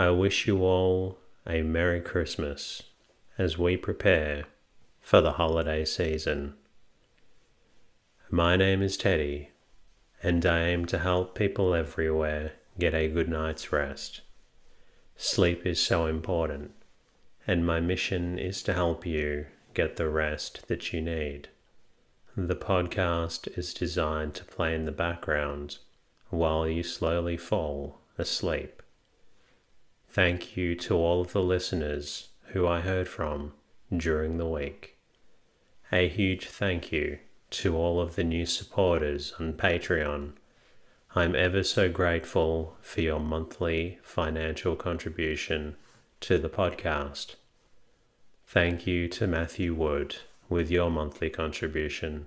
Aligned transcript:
I 0.00 0.10
wish 0.10 0.46
you 0.46 0.62
all 0.62 1.18
a 1.44 1.62
Merry 1.62 2.00
Christmas 2.00 2.84
as 3.36 3.58
we 3.58 3.76
prepare 3.76 4.44
for 5.00 5.20
the 5.20 5.32
holiday 5.32 5.84
season. 5.84 6.54
My 8.30 8.54
name 8.54 8.80
is 8.80 8.96
Teddy, 8.96 9.50
and 10.22 10.46
I 10.46 10.66
aim 10.68 10.86
to 10.86 11.00
help 11.00 11.34
people 11.34 11.74
everywhere 11.74 12.52
get 12.78 12.94
a 12.94 13.08
good 13.08 13.28
night's 13.28 13.72
rest. 13.72 14.20
Sleep 15.16 15.66
is 15.66 15.80
so 15.80 16.06
important, 16.06 16.70
and 17.44 17.66
my 17.66 17.80
mission 17.80 18.38
is 18.38 18.62
to 18.62 18.74
help 18.74 19.04
you 19.04 19.46
get 19.74 19.96
the 19.96 20.08
rest 20.08 20.68
that 20.68 20.92
you 20.92 21.00
need. 21.00 21.48
The 22.36 22.54
podcast 22.54 23.58
is 23.58 23.74
designed 23.74 24.34
to 24.34 24.44
play 24.44 24.76
in 24.76 24.84
the 24.84 24.92
background 24.92 25.78
while 26.30 26.68
you 26.68 26.84
slowly 26.84 27.36
fall 27.36 27.98
asleep. 28.16 28.77
Thank 30.18 30.56
you 30.56 30.74
to 30.74 30.96
all 30.96 31.20
of 31.20 31.32
the 31.32 31.44
listeners 31.44 32.30
who 32.46 32.66
I 32.66 32.80
heard 32.80 33.06
from 33.06 33.52
during 33.96 34.36
the 34.36 34.48
week. 34.48 34.96
A 35.92 36.08
huge 36.08 36.48
thank 36.48 36.90
you 36.90 37.20
to 37.50 37.76
all 37.76 38.00
of 38.00 38.16
the 38.16 38.24
new 38.24 38.44
supporters 38.44 39.32
on 39.38 39.52
Patreon. 39.52 40.32
I'm 41.14 41.36
ever 41.36 41.62
so 41.62 41.88
grateful 41.88 42.76
for 42.80 43.00
your 43.00 43.20
monthly 43.20 44.00
financial 44.02 44.74
contribution 44.74 45.76
to 46.22 46.36
the 46.36 46.50
podcast. 46.50 47.36
Thank 48.44 48.88
you 48.88 49.06
to 49.10 49.28
Matthew 49.28 49.72
Wood 49.72 50.16
with 50.48 50.68
your 50.68 50.90
monthly 50.90 51.30
contribution. 51.30 52.26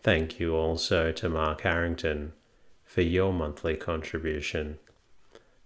Thank 0.00 0.38
you 0.38 0.54
also 0.54 1.10
to 1.10 1.28
Mark 1.28 1.62
Harrington 1.62 2.34
for 2.84 3.02
your 3.02 3.32
monthly 3.32 3.74
contribution. 3.74 4.78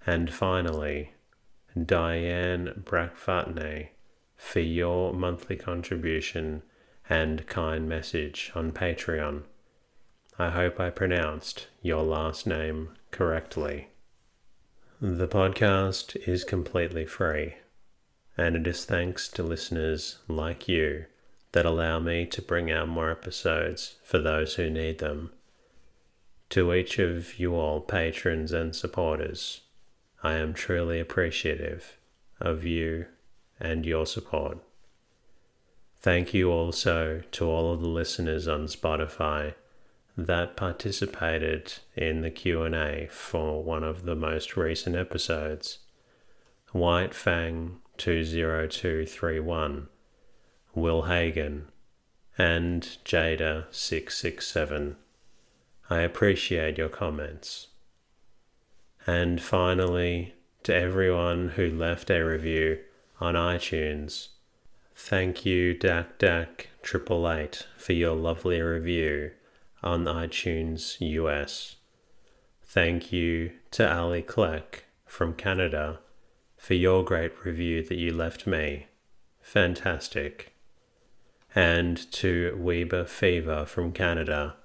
And 0.07 0.33
finally, 0.33 1.11
Diane 1.83 2.85
Brackfatney 2.85 3.89
for 4.37 4.61
your 4.61 5.13
monthly 5.13 5.57
contribution 5.57 6.63
and 7.09 7.47
kind 7.47 7.89
message 7.89 8.53
on 8.55 8.71
Patreon. 8.71 9.43
I 10.39 10.51
hope 10.51 10.79
I 10.79 10.91
pronounced 10.91 11.67
your 11.83 12.03
last 12.03 12.47
name 12.47 12.91
correctly. 13.11 13.89
The 15.01 15.29
podcast 15.29 16.17
is 16.29 16.45
completely 16.45 17.05
free, 17.05 17.57
and 18.39 18.55
it 18.55 18.67
is 18.67 18.85
thanks 18.85 19.29
to 19.31 19.43
listeners 19.43 20.19
like 20.29 20.69
you 20.69 21.07
that 21.53 21.67
allow 21.67 21.99
me 21.99 22.25
to 22.27 22.43
bring 22.43 22.71
out 22.71 22.89
more 22.89 23.11
episodes 23.11 23.97
for 24.03 24.19
those 24.19 24.55
who 24.55 24.71
need 24.71 24.99
them. 24.99 25.33
To 26.51 26.73
each 26.73 26.99
of 27.01 27.39
you 27.39 27.57
all 27.57 27.81
patrons 27.81 28.53
and 28.53 28.75
supporters, 28.75 29.63
I 30.25 30.35
am 30.35 30.55
truly 30.55 30.99
appreciative 31.01 31.99
of 32.41 32.65
you 32.65 33.05
and 33.61 33.85
your 33.85 34.07
support. 34.07 34.57
Thank 36.01 36.33
you 36.33 36.51
also 36.51 37.23
to 37.33 37.45
all 37.45 37.75
of 37.75 37.83
the 37.83 37.89
listeners 37.89 38.49
on 38.49 38.65
Spotify 38.65 39.55
that 40.17 40.57
participated 40.57 41.75
in 41.95 42.23
the 42.23 42.31
Q&A 42.31 43.07
for 43.11 43.63
one 43.63 43.85
of 43.85 44.07
the 44.07 44.15
most 44.15 44.57
recent 44.57 44.97
episodes. 44.97 45.81
White 46.73 47.13
Fang 47.13 47.83
20231, 47.99 49.89
Will 50.75 51.03
Hagen, 51.03 51.69
and 52.39 52.83
Jada 53.05 53.67
667. 53.71 54.97
I 55.91 56.01
appreciate 56.01 56.79
your 56.79 56.89
comments. 56.89 57.69
And 59.07 59.41
finally, 59.41 60.35
to 60.63 60.75
everyone 60.75 61.51
who 61.51 61.69
left 61.71 62.11
a 62.11 62.23
review 62.23 62.79
on 63.21 63.35
iTunes, 63.35 64.29
thank 64.95 65.45
you, 65.45 65.75
Dak 65.75 66.19
Dak 66.19 66.71
Triple 66.83 67.31
Eight, 67.31 67.67
for 67.77 67.93
your 67.93 68.15
lovely 68.15 68.61
review 68.63 69.33
on 69.83 70.05
iTunes 70.05 70.97
US. 71.01 71.77
Thank 72.63 73.13
you 73.13 73.53
to 73.73 73.93
Ali 73.93 74.23
Kleck 74.23 74.85
from 75.07 75.35
Canada 75.35 76.01
for 76.57 76.75
your 76.75 77.05
great 77.05 77.45
review 77.45 77.83
that 77.83 77.97
you 77.97 78.13
left 78.13 78.47
me. 78.47 78.87
Fantastic. 79.43 80.55
And 81.55 82.11
to 82.13 82.57
Weber 82.59 83.05
Fever 83.05 83.67
from 83.67 83.93
Canada. 83.93 84.57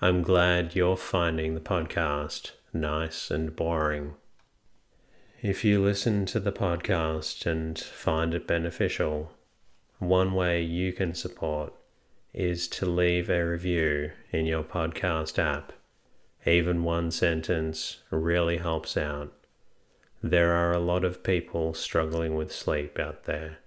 I'm 0.00 0.22
glad 0.22 0.74
you're 0.74 0.96
finding 0.96 1.54
the 1.54 1.60
podcast 1.60 2.52
nice 2.72 3.30
and 3.30 3.54
boring. 3.54 4.14
If 5.40 5.64
you 5.64 5.82
listen 5.82 6.26
to 6.26 6.40
the 6.40 6.52
podcast 6.52 7.46
and 7.46 7.78
find 7.78 8.34
it 8.34 8.46
beneficial, 8.46 9.32
one 9.98 10.32
way 10.32 10.62
you 10.62 10.92
can 10.92 11.14
support 11.14 11.72
is 12.34 12.68
to 12.68 12.86
leave 12.86 13.30
a 13.30 13.44
review 13.44 14.10
in 14.30 14.46
your 14.46 14.62
podcast 14.62 15.38
app. 15.38 15.72
Even 16.46 16.84
one 16.84 17.10
sentence 17.10 17.98
really 18.10 18.58
helps 18.58 18.96
out. 18.96 19.32
There 20.22 20.52
are 20.52 20.72
a 20.72 20.80
lot 20.80 21.04
of 21.04 21.22
people 21.22 21.74
struggling 21.74 22.34
with 22.34 22.52
sleep 22.52 22.98
out 22.98 23.24
there, 23.24 23.58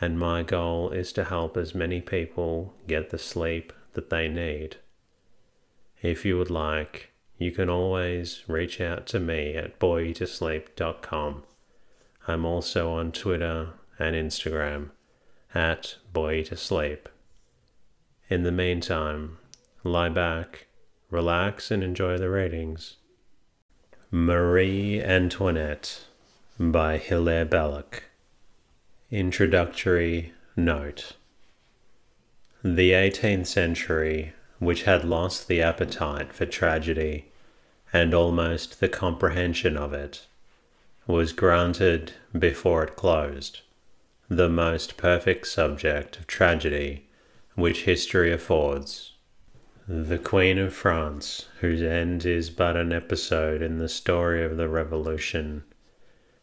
and 0.00 0.18
my 0.18 0.42
goal 0.42 0.90
is 0.90 1.12
to 1.12 1.24
help 1.24 1.56
as 1.56 1.74
many 1.74 2.00
people 2.00 2.74
get 2.86 3.10
the 3.10 3.18
sleep 3.18 3.72
that 3.92 4.10
they 4.10 4.28
need. 4.28 4.76
If 6.02 6.24
you 6.24 6.36
would 6.38 6.50
like, 6.50 7.10
you 7.38 7.50
can 7.50 7.68
always 7.68 8.42
reach 8.46 8.80
out 8.80 9.06
to 9.08 9.20
me 9.20 9.54
at 9.56 9.78
boreyoutosleep.com. 9.78 11.42
I'm 12.26 12.44
also 12.44 12.92
on 12.92 13.12
Twitter 13.12 13.70
and 13.98 14.14
Instagram 14.16 14.90
at 15.54 15.96
boytosleep. 16.12 17.06
In 18.28 18.42
the 18.42 18.52
meantime, 18.52 19.38
lie 19.82 20.08
back, 20.08 20.66
relax, 21.10 21.70
and 21.70 21.82
enjoy 21.82 22.18
the 22.18 22.30
ratings. 22.30 22.96
Marie 24.10 25.02
Antoinette 25.02 26.04
by 26.58 26.98
Hilaire 26.98 27.44
Belloc. 27.44 28.04
Introductory 29.10 30.32
Note 30.56 31.12
The 32.62 32.92
18th 32.92 33.46
century 33.46 34.32
which 34.64 34.84
had 34.84 35.04
lost 35.04 35.48
the 35.48 35.62
appetite 35.62 36.32
for 36.32 36.46
tragedy 36.46 37.26
and 37.92 38.12
almost 38.12 38.80
the 38.80 38.88
comprehension 38.88 39.76
of 39.76 39.92
it, 39.92 40.26
was 41.06 41.32
granted 41.32 42.12
before 42.38 42.84
it 42.84 42.96
closed 42.96 43.60
the 44.28 44.48
most 44.48 44.96
perfect 44.96 45.46
subject 45.46 46.16
of 46.16 46.26
tragedy 46.26 47.06
which 47.54 47.84
history 47.84 48.32
affords. 48.32 49.12
The 49.86 50.18
Queen 50.18 50.58
of 50.58 50.72
France, 50.72 51.46
whose 51.60 51.82
end 51.82 52.24
is 52.24 52.48
but 52.48 52.76
an 52.76 52.92
episode 52.92 53.60
in 53.60 53.78
the 53.78 53.88
story 53.88 54.42
of 54.42 54.56
the 54.56 54.68
Revolution, 54.68 55.62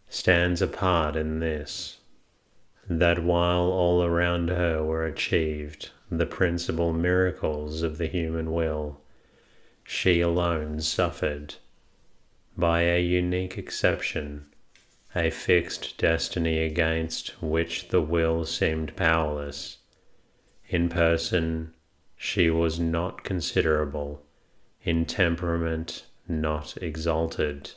stands 0.07 0.61
apart 0.61 1.15
in 1.15 1.39
this 1.39 1.97
that 2.87 3.23
while 3.23 3.63
all 3.63 4.03
around 4.03 4.49
her 4.49 4.83
were 4.83 5.05
achieved 5.05 5.91
the 6.11 6.25
principal 6.25 6.91
miracles 6.91 7.81
of 7.81 7.97
the 7.97 8.07
human 8.07 8.51
will, 8.51 8.99
she 9.83 10.19
alone 10.19 10.81
suffered, 10.81 11.55
by 12.57 12.81
a 12.81 13.01
unique 13.01 13.57
exception, 13.57 14.45
a 15.15 15.29
fixed 15.29 15.97
destiny 15.97 16.59
against 16.59 17.41
which 17.41 17.87
the 17.89 18.01
will 18.01 18.45
seemed 18.45 18.93
powerless. 18.97 19.77
In 20.67 20.89
person, 20.89 21.73
she 22.17 22.49
was 22.49 22.77
not 22.77 23.23
considerable, 23.23 24.21
in 24.83 25.05
temperament, 25.05 26.05
not 26.27 26.75
exalted, 26.81 27.71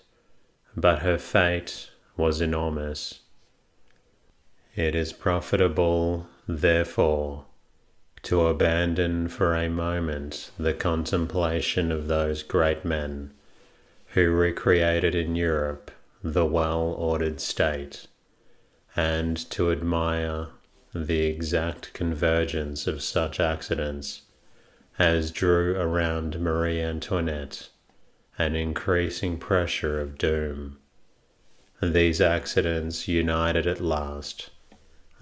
but 0.76 1.02
her 1.02 1.18
fate 1.18 1.90
was 2.16 2.40
enormous. 2.40 3.20
It 4.74 4.96
is 4.96 5.12
profitable, 5.12 6.26
therefore, 6.48 7.46
to 8.24 8.46
abandon 8.46 9.28
for 9.28 9.54
a 9.54 9.68
moment 9.68 10.50
the 10.58 10.74
contemplation 10.74 11.92
of 11.92 12.08
those 12.08 12.42
great 12.42 12.84
men 12.84 13.30
who 14.08 14.30
recreated 14.30 15.14
in 15.14 15.36
Europe 15.36 15.90
the 16.22 16.46
well 16.46 16.94
ordered 16.98 17.38
state, 17.40 18.06
and 18.96 19.48
to 19.50 19.70
admire 19.70 20.48
the 20.94 21.26
exact 21.26 21.92
convergence 21.92 22.86
of 22.86 23.02
such 23.02 23.38
accidents 23.38 24.22
as 24.98 25.30
drew 25.30 25.76
around 25.76 26.40
Marie 26.40 26.80
Antoinette 26.80 27.68
an 28.38 28.56
increasing 28.56 29.38
pressure 29.38 30.00
of 30.00 30.18
doom. 30.18 30.78
These 31.80 32.20
accidents 32.20 33.06
united 33.06 33.66
at 33.66 33.80
last. 33.80 34.50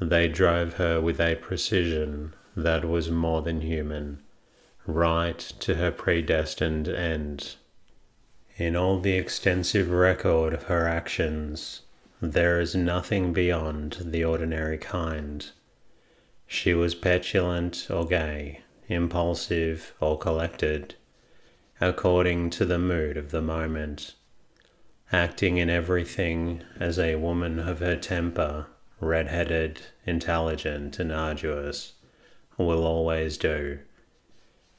They 0.01 0.29
drove 0.29 0.75
her 0.75 1.01
with 1.01 1.21
a 1.21 1.37
precision 1.37 2.35
that 2.57 2.85
was 2.85 3.11
more 3.11 3.43
than 3.43 3.61
human, 3.61 4.23
right 4.87 5.39
to 5.39 5.77
her 5.77 5.91
predestined 5.91 6.89
end. 6.89 7.57
In 8.57 8.77
all 8.77 9.01
the 9.01 9.15
extensive 9.15 9.91
record 9.91 10.53
of 10.53 10.65
her 10.65 10.87
actions, 10.87 11.83
there 12.21 12.61
is 12.61 12.75
nothing 12.75 13.33
beyond 13.33 13.99
the 14.01 14.25
ordinary 14.25 14.79
kind. 14.79 15.51
She 16.47 16.75
was 16.75 16.95
petulant 16.95 17.87
or 17.91 18.07
gay, 18.07 18.61
impulsive 18.89 19.95
or 20.01 20.19
collected, 20.19 20.95
according 21.81 22.51
to 22.51 22.65
the 22.67 22.79
mood 22.79 23.17
of 23.17 23.31
the 23.31 23.43
moment, 23.43 24.15
acting 25.11 25.57
in 25.57 25.71
everything 25.71 26.63
as 26.79 26.99
a 26.99 27.17
woman 27.17 27.59
of 27.59 27.81
her 27.81 27.97
temper, 27.97 28.67
red-headed, 29.01 29.81
intelligent, 30.07 30.99
and 30.99 31.11
arduous, 31.11 31.95
will 32.57 32.87
always 32.87 33.37
do. 33.37 33.79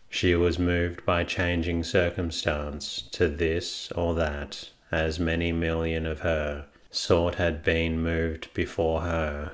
She 0.09 0.35
was 0.35 0.59
moved 0.59 1.05
by 1.05 1.23
changing 1.23 1.83
circumstance 1.83 3.01
to 3.13 3.27
this 3.27 3.91
or 3.93 4.13
that, 4.15 4.69
as 4.91 5.19
many 5.19 5.51
million 5.51 6.05
of 6.05 6.19
her 6.19 6.65
sort 6.91 7.35
had 7.35 7.63
been 7.63 8.01
moved 8.01 8.53
before 8.53 9.01
her 9.01 9.53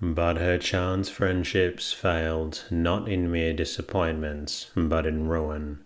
but 0.00 0.36
her 0.36 0.58
chance 0.58 1.08
friendships 1.08 1.92
failed 1.92 2.64
not 2.70 3.08
in 3.08 3.30
mere 3.30 3.54
disappointments, 3.54 4.70
but 4.76 5.06
in 5.06 5.26
ruin. 5.26 5.78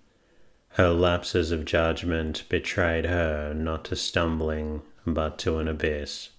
Her 0.70 0.90
lapses 0.90 1.52
of 1.52 1.64
judgment 1.64 2.44
betrayed 2.48 3.06
her 3.06 3.54
not 3.54 3.84
to 3.86 3.96
stumbling, 3.96 4.82
but 5.06 5.38
to 5.40 5.58
an 5.58 5.68
abyss. 5.68 6.30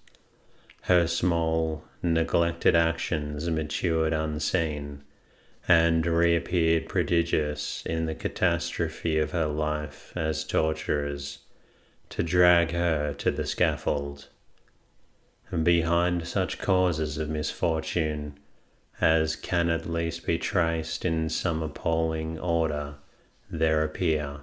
Her 0.84 1.08
small, 1.08 1.84
neglected 2.02 2.76
actions 2.76 3.50
matured 3.50 4.14
unseen, 4.14 5.04
and 5.68 6.06
reappeared 6.06 6.90
prodigious 6.90 7.84
in 7.86 8.06
the 8.06 8.16
catastrophe 8.16 9.20
of 9.20 9.32
her 9.32 9.46
life 9.46 10.12
as 10.16 10.44
torturers, 10.44 11.40
to 12.10 12.24
drag 12.24 12.72
her 12.72 13.14
to 13.14 13.32
the 13.32 13.46
scaffold. 13.46 14.28
And 15.50 15.64
behind 15.64 16.28
such 16.28 16.60
causes 16.60 17.18
of 17.18 17.30
misfortune 17.30 18.38
as 19.02 19.36
can 19.36 19.70
at 19.70 19.90
least 19.90 20.26
be 20.26 20.38
traced 20.38 21.04
in 21.04 21.28
some 21.28 21.64
appalling 21.64 22.40
order, 22.40 22.96
there 23.50 23.84
appear, 23.84 24.42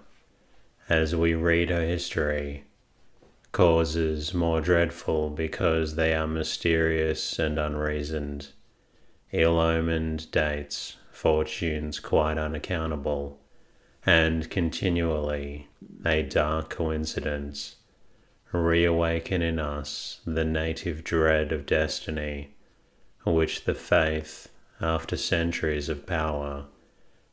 as 0.89 1.15
we 1.15 1.33
read 1.33 1.71
her 1.71 1.87
history, 1.87 2.65
causes 3.59 4.33
more 4.33 4.61
dreadful 4.61 5.31
because 5.31 5.97
they 5.97 6.15
are 6.15 6.29
mysterious 6.29 7.41
and 7.41 7.59
unreasoned, 7.59 8.47
ill 9.33 9.59
omened 9.59 10.31
dates, 10.31 10.95
fortunes 11.11 11.99
quite 11.99 12.39
unaccountable, 12.39 13.37
and 14.07 14.49
continually 14.49 15.67
a 16.07 16.23
dark 16.23 16.71
coincidence 16.71 17.75
reawaken 18.53 19.43
in 19.43 19.59
us 19.59 20.21
the 20.25 20.45
native 20.45 21.03
dread 21.03 21.51
of 21.51 21.67
destiny, 21.67 22.55
which 23.27 23.65
the 23.65 23.75
faith, 23.75 24.47
after 24.81 25.17
centuries 25.17 25.89
of 25.89 26.07
power, 26.07 26.65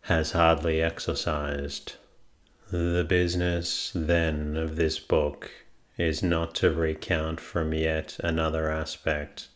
has 0.02 0.32
hardly 0.32 0.82
exorcised. 0.82 1.94
The 2.72 3.06
business, 3.08 3.92
then, 3.94 4.58
of 4.58 4.76
this 4.76 4.98
book 4.98 5.52
is 5.98 6.22
not 6.22 6.54
to 6.56 6.72
recount 6.72 7.40
from 7.40 7.74
yet 7.74 8.18
another 8.20 8.70
aspect 8.70 9.48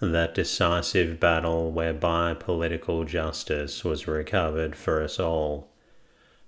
that 0.00 0.34
decisive 0.34 1.20
battle 1.20 1.70
whereby 1.70 2.34
political 2.34 3.04
justice 3.04 3.84
was 3.84 4.08
recovered 4.08 4.74
for 4.74 5.00
us 5.00 5.20
all, 5.20 5.68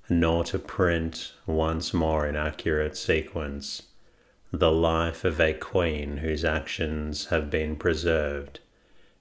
nor 0.08 0.42
to 0.42 0.58
print 0.58 1.32
once 1.46 1.94
more 1.94 2.26
in 2.26 2.34
accurate 2.34 2.96
sequence 2.96 3.82
the 4.58 4.72
life 4.72 5.24
of 5.24 5.40
a 5.40 5.52
queen 5.52 6.18
whose 6.18 6.44
actions 6.44 7.26
have 7.26 7.50
been 7.50 7.74
preserved 7.76 8.60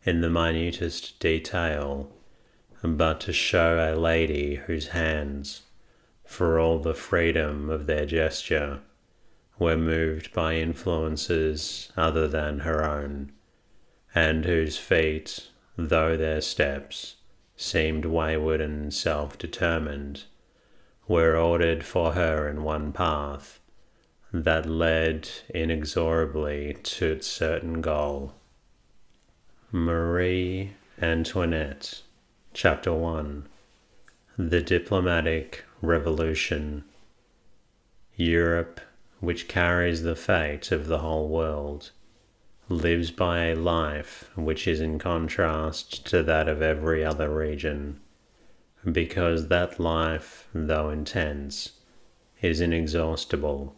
in 0.04 0.22
the 0.22 0.30
minutest 0.30 1.20
detail, 1.20 2.12
but 2.84 3.20
to 3.22 3.34
show 3.34 3.80
a 3.80 3.96
lady 3.96 4.56
whose 4.56 4.90
hands, 4.90 5.62
for 6.26 6.60
all 6.60 6.80
the 6.80 6.94
freedom 6.94 7.70
of 7.70 7.86
their 7.86 8.06
gesture, 8.06 8.80
were 9.64 9.78
moved 9.78 10.34
by 10.34 10.56
influences 10.56 11.90
other 11.96 12.28
than 12.28 12.60
her 12.60 12.84
own, 12.84 13.32
and 14.14 14.44
whose 14.44 14.78
feet, 14.78 15.48
though 15.78 16.18
their 16.18 16.42
steps 16.42 17.16
seemed 17.56 18.04
wayward 18.04 18.60
and 18.60 18.94
self 18.94 19.38
determined, 19.38 20.26
were 21.08 21.38
ordered 21.38 21.82
for 21.82 22.12
her 22.12 22.50
in 22.50 22.62
one 22.64 22.92
path 22.92 23.62
that 24.34 24.66
led 24.66 25.30
inexorably 25.54 26.76
to 26.84 27.14
its 27.14 27.28
certain 27.28 27.80
goal. 27.80 28.34
Marie 29.72 30.74
Antoinette, 31.02 32.02
Chapter 32.54 32.92
1 32.92 33.48
The 34.38 34.62
Diplomatic 34.62 35.64
Revolution. 35.82 36.84
Europe, 38.16 38.82
which 39.24 39.48
carries 39.48 40.04
the 40.04 40.18
fate 40.18 40.70
of 40.70 40.88
the 40.88 40.98
whole 40.98 41.30
world, 41.30 41.92
lives 42.68 43.10
by 43.10 43.46
a 43.46 43.56
life 43.56 44.30
which 44.36 44.68
is 44.68 44.82
in 44.82 45.00
contrast 45.00 46.06
to 46.06 46.22
that 46.22 46.50
of 46.50 46.62
every 46.62 47.06
other 47.06 47.34
region, 47.34 47.98
because 48.92 49.48
that 49.48 49.80
life, 49.80 50.50
though 50.54 50.90
intense, 50.90 51.72
is 52.42 52.60
inexhaustible. 52.60 53.74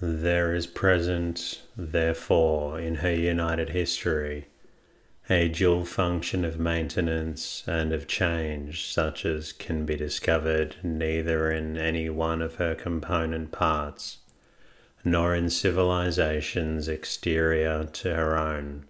There 0.00 0.52
is 0.52 0.66
present, 0.66 1.62
therefore, 1.76 2.80
in 2.80 2.96
her 2.96 3.14
united 3.14 3.68
history, 3.68 4.48
a 5.30 5.46
dual 5.46 5.84
function 5.84 6.44
of 6.44 6.58
maintenance 6.58 7.62
and 7.68 7.92
of 7.92 8.08
change 8.08 8.92
such 8.92 9.24
as 9.24 9.52
can 9.52 9.86
be 9.86 9.94
discovered 9.94 10.74
neither 10.82 11.52
in 11.52 11.76
any 11.76 12.10
one 12.10 12.42
of 12.42 12.56
her 12.56 12.74
component 12.74 13.52
parts, 13.52 14.18
nor 15.06 15.36
in 15.36 15.48
civilizations 15.48 16.88
exterior 16.88 17.84
to 17.84 18.12
her 18.12 18.36
own. 18.36 18.84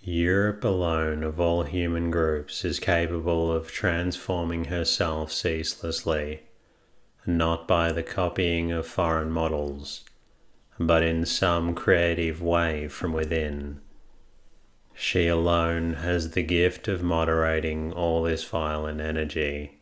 Europe 0.00 0.64
alone 0.64 1.22
of 1.22 1.38
all 1.38 1.64
human 1.64 2.10
groups 2.10 2.64
is 2.64 2.80
capable 2.80 3.52
of 3.52 3.70
transforming 3.70 4.64
herself 4.64 5.30
ceaselessly, 5.30 6.40
not 7.26 7.68
by 7.68 7.92
the 7.92 8.02
copying 8.02 8.72
of 8.72 8.86
foreign 8.86 9.30
models, 9.30 10.02
but 10.80 11.02
in 11.02 11.26
some 11.26 11.74
creative 11.74 12.40
way 12.40 12.88
from 12.88 13.12
within. 13.12 13.82
She 14.94 15.28
alone 15.28 15.92
has 15.96 16.30
the 16.30 16.42
gift 16.42 16.88
of 16.88 17.02
moderating 17.02 17.92
all 17.92 18.22
this 18.22 18.44
violent 18.44 19.02
energy, 19.02 19.78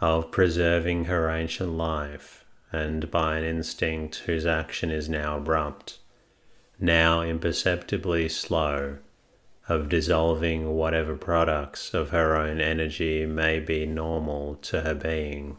of 0.00 0.32
preserving 0.32 1.04
her 1.04 1.30
ancient 1.30 1.70
life, 1.74 2.44
and 2.72 3.10
by 3.10 3.38
an 3.38 3.44
instinct 3.44 4.16
whose 4.26 4.46
action 4.46 4.90
is 4.90 5.08
now 5.08 5.36
abrupt, 5.38 5.98
now 6.78 7.22
imperceptibly 7.22 8.28
slow, 8.28 8.98
of 9.68 9.88
dissolving 9.88 10.74
whatever 10.74 11.16
products 11.16 11.92
of 11.92 12.10
her 12.10 12.36
own 12.36 12.60
energy 12.60 13.26
may 13.26 13.60
be 13.60 13.84
normal 13.84 14.54
to 14.56 14.80
her 14.80 14.94
being. 14.94 15.56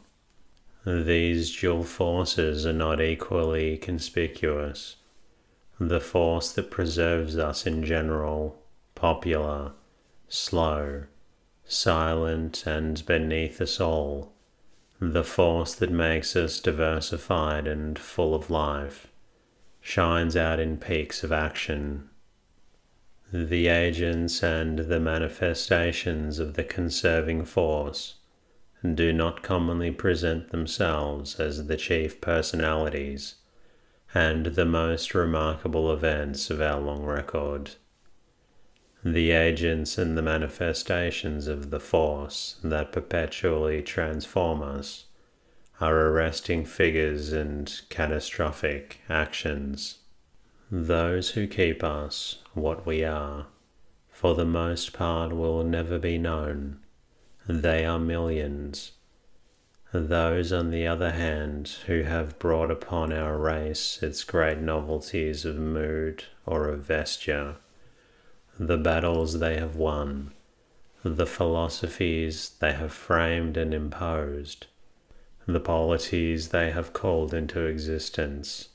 These 0.86 1.56
dual 1.56 1.84
forces 1.84 2.66
are 2.66 2.74
not 2.74 3.02
equally 3.02 3.78
conspicuous. 3.78 4.96
The 5.80 6.00
force 6.00 6.52
that 6.54 6.72
preserves 6.72 7.38
us 7.38 7.66
in 7.68 7.86
general, 7.86 8.62
popular, 8.96 9.74
slow, 10.28 11.04
silent, 11.66 12.66
and 12.66 13.06
beneath 13.06 13.62
us 13.62 13.80
all, 13.80 14.34
the 15.00 15.24
force 15.24 15.76
that 15.76 15.92
makes 15.92 16.36
us 16.36 16.60
diversified 16.60 17.68
and 17.68 17.98
full 17.98 18.36
of 18.36 18.50
life, 18.50 19.08
shines 19.82 20.36
out 20.36 20.60
in 20.60 20.78
peaks 20.78 21.24
of 21.24 21.32
action. 21.32 22.10
The 23.32 23.68
agents 23.68 24.44
and 24.44 24.80
the 24.80 25.00
manifestations 25.00 26.40
of 26.40 26.56
the 26.56 26.64
conserving 26.64 27.46
force 27.46 28.16
do 28.96 29.14
not 29.14 29.44
commonly 29.44 29.92
present 29.92 30.50
themselves 30.50 31.40
as 31.40 31.68
the 31.68 31.78
chief 31.78 32.20
personalities, 32.22 33.36
and 34.14 34.48
the 34.48 34.66
most 34.66 35.14
remarkable 35.14 35.94
events 35.94 36.50
of 36.50 36.62
our 36.62 36.80
long 36.80 37.04
record. 37.04 37.72
The 39.04 39.32
agents 39.32 39.98
and 39.98 40.18
the 40.18 40.22
manifestations 40.22 41.48
of 41.48 41.70
the 41.70 41.80
force 41.80 42.58
that 42.64 42.92
perpetually 42.92 43.82
transform 43.82 44.62
us 44.62 45.06
are 45.80 46.08
arresting 46.08 46.66
figures 46.66 47.32
and 47.32 47.82
catastrophic 47.90 49.00
actions. 49.08 50.00
Those 50.70 51.30
who 51.30 51.48
keep 51.48 51.84
us 51.84 52.40
what 52.54 52.86
we 52.86 53.06
are, 53.06 53.48
for 54.10 54.36
the 54.36 54.46
most 54.46 54.92
part, 54.92 55.32
will 55.32 55.64
never 55.64 55.98
be 55.98 56.18
known. 56.18 56.80
They 57.48 57.86
are 57.86 58.00
millions. 58.00 58.92
Those, 59.94 60.52
on 60.52 60.72
the 60.72 60.86
other 60.86 61.12
hand, 61.12 61.70
who 61.88 62.04
have 62.04 62.38
brought 62.38 62.70
upon 62.70 63.14
our 63.14 63.38
race 63.38 64.04
its 64.04 64.26
great 64.26 64.60
novelties 64.60 65.46
of 65.46 65.56
mood 65.56 66.26
or 66.46 66.68
of 66.68 66.82
vesture, 66.82 67.56
the 68.62 68.78
battles 68.78 69.40
they 69.40 69.58
have 69.58 69.78
won, 69.78 70.34
the 71.02 71.26
philosophies 71.26 72.58
they 72.60 72.74
have 72.74 72.92
framed 72.92 73.56
and 73.56 73.74
imposed, 73.74 74.68
the 75.46 75.62
polities 75.62 76.50
they 76.50 76.70
have 76.70 76.92
called 76.92 77.34
into 77.34 77.66
existence, 77.66 78.68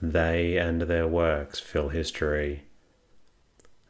they 0.00 0.56
and 0.56 0.82
their 0.82 1.06
works 1.06 1.60
fill 1.60 1.90
history. 1.90 2.64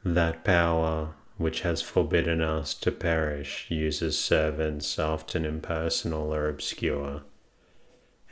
That 0.05 0.43
power 0.43 1.15
which 1.37 1.61
has 1.61 1.81
forbidden 1.81 2.43
us 2.43 2.75
to 2.75 2.91
perish 2.91 3.67
uses 3.71 4.19
servants 4.19 4.99
often 4.99 5.45
impersonal 5.45 6.35
or 6.35 6.49
obscure. 6.49 7.23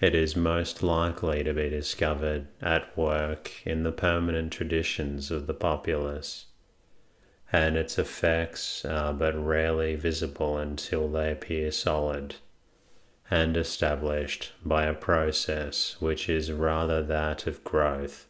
It 0.00 0.16
is 0.16 0.34
most 0.34 0.82
likely 0.82 1.44
to 1.44 1.54
be 1.54 1.68
discovered 1.68 2.48
at 2.60 2.96
work 2.98 3.64
in 3.64 3.84
the 3.84 3.92
permanent 3.92 4.52
traditions 4.52 5.30
of 5.30 5.46
the 5.46 5.54
populace 5.54 6.46
and 7.52 7.76
its 7.76 7.98
effects 7.98 8.84
are 8.84 9.12
but 9.12 9.34
rarely 9.34 9.94
visible 9.94 10.58
until 10.58 11.08
they 11.08 11.32
appear 11.32 11.70
solid 11.70 12.34
and 13.30 13.56
established 13.56 14.52
by 14.64 14.84
a 14.84 14.94
process 14.94 15.96
which 16.00 16.28
is 16.28 16.50
rather 16.50 17.02
that 17.02 17.46
of 17.46 17.62
growth 17.64 18.26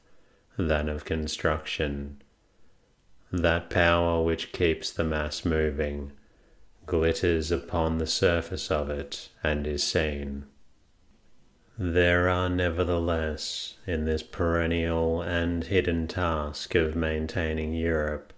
than 0.57 0.89
of 0.89 1.05
construction. 1.05 2.21
That 3.31 3.71
power 3.71 4.23
which 4.23 4.53
keeps 4.53 4.91
the 4.91 5.05
mass 5.05 5.45
moving 5.45 6.13
glitters 6.87 7.51
upon 7.51 7.99
the 7.99 8.07
surface 8.07 8.71
of 8.71 8.89
it 8.89 9.29
and 9.45 9.67
is 9.67 9.85
seen. 9.85 10.47
There 11.79 12.29
are 12.29 12.49
nevertheless, 12.49 13.75
in 13.87 14.05
this 14.05 14.23
perennial 14.23 15.21
and 15.23 15.63
hidden 15.63 16.09
task 16.09 16.75
of 16.75 16.97
maintaining 16.97 17.75
Europe, 17.75 18.33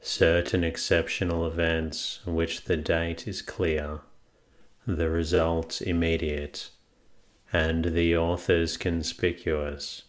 certain 0.00 0.62
exceptional 0.62 1.46
events 1.46 2.20
which 2.24 2.64
the 2.64 2.76
date 2.76 3.26
is 3.26 3.42
clear, 3.42 4.00
the 4.86 5.10
result 5.10 5.82
immediate, 5.82 6.70
and 7.52 7.86
the 7.86 8.16
authors 8.16 8.76
conspicuous. 8.76 10.02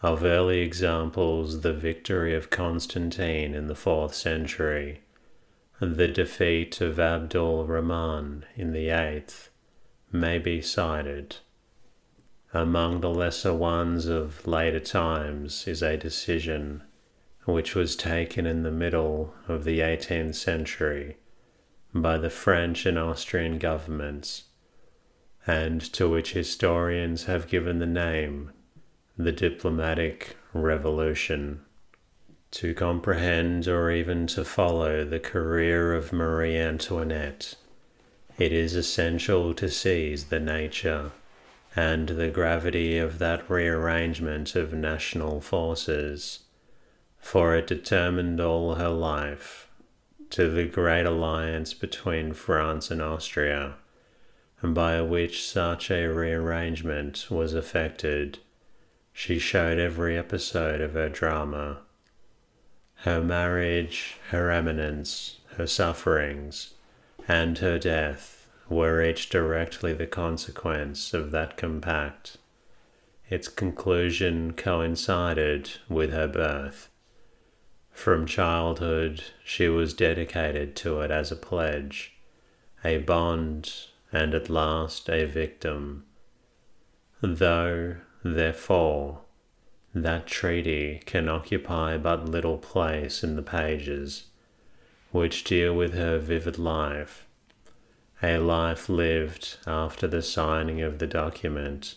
Of 0.00 0.22
early 0.22 0.60
examples, 0.60 1.62
the 1.62 1.72
victory 1.72 2.34
of 2.34 2.50
Constantine 2.50 3.54
in 3.54 3.66
the 3.66 3.74
fourth 3.74 4.14
century, 4.14 5.00
the 5.80 6.08
defeat 6.08 6.80
of 6.80 7.00
Abdul 7.00 7.66
Rahman 7.66 8.44
in 8.54 8.72
the 8.72 8.90
eighth, 8.90 9.50
may 10.12 10.38
be 10.38 10.62
cited. 10.62 11.36
Among 12.54 13.00
the 13.00 13.10
lesser 13.10 13.52
ones 13.52 14.06
of 14.06 14.46
later 14.46 14.80
times 14.80 15.66
is 15.66 15.82
a 15.82 15.96
decision 15.96 16.82
which 17.48 17.74
was 17.74 17.96
taken 17.96 18.44
in 18.44 18.62
the 18.62 18.70
middle 18.70 19.32
of 19.48 19.64
the 19.64 19.80
18th 19.80 20.34
century 20.34 21.16
by 21.94 22.18
the 22.18 22.28
French 22.28 22.84
and 22.84 22.98
Austrian 22.98 23.58
governments, 23.58 24.44
and 25.46 25.80
to 25.80 26.10
which 26.10 26.34
historians 26.34 27.24
have 27.24 27.48
given 27.48 27.78
the 27.78 27.86
name 27.86 28.52
the 29.16 29.32
diplomatic 29.32 30.36
revolution. 30.52 31.62
To 32.50 32.74
comprehend 32.74 33.66
or 33.66 33.90
even 33.90 34.26
to 34.28 34.44
follow 34.44 35.06
the 35.06 35.18
career 35.18 35.94
of 35.94 36.12
Marie 36.12 36.56
Antoinette, 36.56 37.54
it 38.38 38.52
is 38.52 38.74
essential 38.74 39.54
to 39.54 39.70
seize 39.70 40.24
the 40.24 40.38
nature 40.38 41.12
and 41.74 42.10
the 42.10 42.28
gravity 42.28 42.98
of 42.98 43.18
that 43.18 43.48
rearrangement 43.48 44.54
of 44.54 44.74
national 44.74 45.40
forces 45.40 46.40
for 47.20 47.54
it 47.54 47.66
determined 47.66 48.40
all 48.40 48.76
her 48.76 48.88
life 48.88 49.68
to 50.30 50.48
the 50.50 50.64
great 50.64 51.06
alliance 51.06 51.74
between 51.74 52.32
France 52.32 52.90
and 52.90 53.00
Austria, 53.00 53.74
and 54.60 54.74
by 54.74 55.00
which 55.00 55.46
such 55.46 55.90
a 55.90 56.06
rearrangement 56.06 57.26
was 57.30 57.54
effected, 57.54 58.38
she 59.12 59.38
showed 59.38 59.78
every 59.78 60.16
episode 60.16 60.80
of 60.80 60.94
her 60.94 61.08
drama. 61.08 61.78
Her 63.02 63.20
marriage, 63.20 64.16
her 64.30 64.50
eminence, 64.50 65.38
her 65.56 65.66
sufferings, 65.66 66.74
and 67.26 67.58
her 67.58 67.78
death 67.78 68.46
were 68.68 69.02
each 69.02 69.28
directly 69.28 69.92
the 69.92 70.06
consequence 70.06 71.14
of 71.14 71.30
that 71.30 71.56
compact. 71.56 72.36
Its 73.30 73.48
conclusion 73.48 74.52
coincided 74.52 75.70
with 75.88 76.12
her 76.12 76.28
birth 76.28 76.90
from 77.98 78.24
childhood, 78.24 79.24
she 79.44 79.68
was 79.68 79.92
dedicated 79.92 80.76
to 80.76 81.00
it 81.00 81.10
as 81.10 81.32
a 81.32 81.36
pledge, 81.36 82.16
a 82.84 82.96
bond, 82.98 83.72
and 84.12 84.34
at 84.34 84.48
last 84.48 85.10
a 85.10 85.24
victim. 85.24 86.04
Though, 87.20 87.96
therefore, 88.22 89.22
that 89.92 90.28
treaty 90.28 91.02
can 91.06 91.28
occupy 91.28 91.98
but 91.98 92.28
little 92.28 92.56
place 92.56 93.24
in 93.24 93.34
the 93.34 93.42
pages 93.42 94.26
which 95.10 95.42
deal 95.42 95.74
with 95.74 95.94
her 95.94 96.18
vivid 96.18 96.56
life, 96.56 97.26
a 98.22 98.38
life 98.38 98.88
lived 98.88 99.56
after 99.66 100.06
the 100.06 100.22
signing 100.22 100.80
of 100.80 101.00
the 101.00 101.06
document 101.08 101.96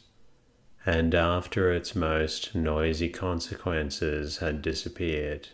and 0.83 1.13
after 1.13 1.71
its 1.71 1.95
most 1.95 2.55
noisy 2.55 3.09
consequences 3.09 4.39
had 4.39 4.63
disappeared. 4.63 5.49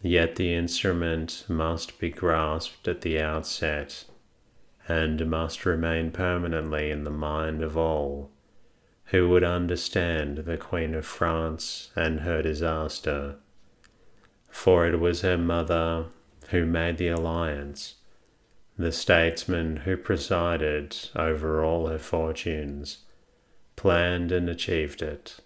Yet 0.00 0.36
the 0.36 0.54
instrument 0.54 1.44
must 1.48 1.98
be 1.98 2.10
grasped 2.10 2.86
at 2.86 3.00
the 3.00 3.20
outset 3.20 4.04
and 4.86 5.28
must 5.28 5.66
remain 5.66 6.12
permanently 6.12 6.90
in 6.90 7.04
the 7.04 7.10
mind 7.10 7.62
of 7.62 7.76
all 7.76 8.30
who 9.06 9.28
would 9.28 9.44
understand 9.44 10.38
the 10.38 10.56
Queen 10.56 10.94
of 10.94 11.06
France 11.06 11.90
and 11.96 12.20
her 12.20 12.42
disaster. 12.42 13.36
For 14.48 14.86
it 14.86 15.00
was 15.00 15.22
her 15.22 15.38
mother 15.38 16.06
who 16.50 16.66
made 16.66 16.98
the 16.98 17.08
alliance, 17.08 17.96
the 18.78 18.92
statesman 18.92 19.78
who 19.78 19.96
presided 19.96 20.96
over 21.16 21.64
all 21.64 21.86
her 21.88 21.98
fortunes, 21.98 22.98
planned 23.76 24.30
and 24.30 24.48
achieved 24.48 25.02
it. 25.02 25.38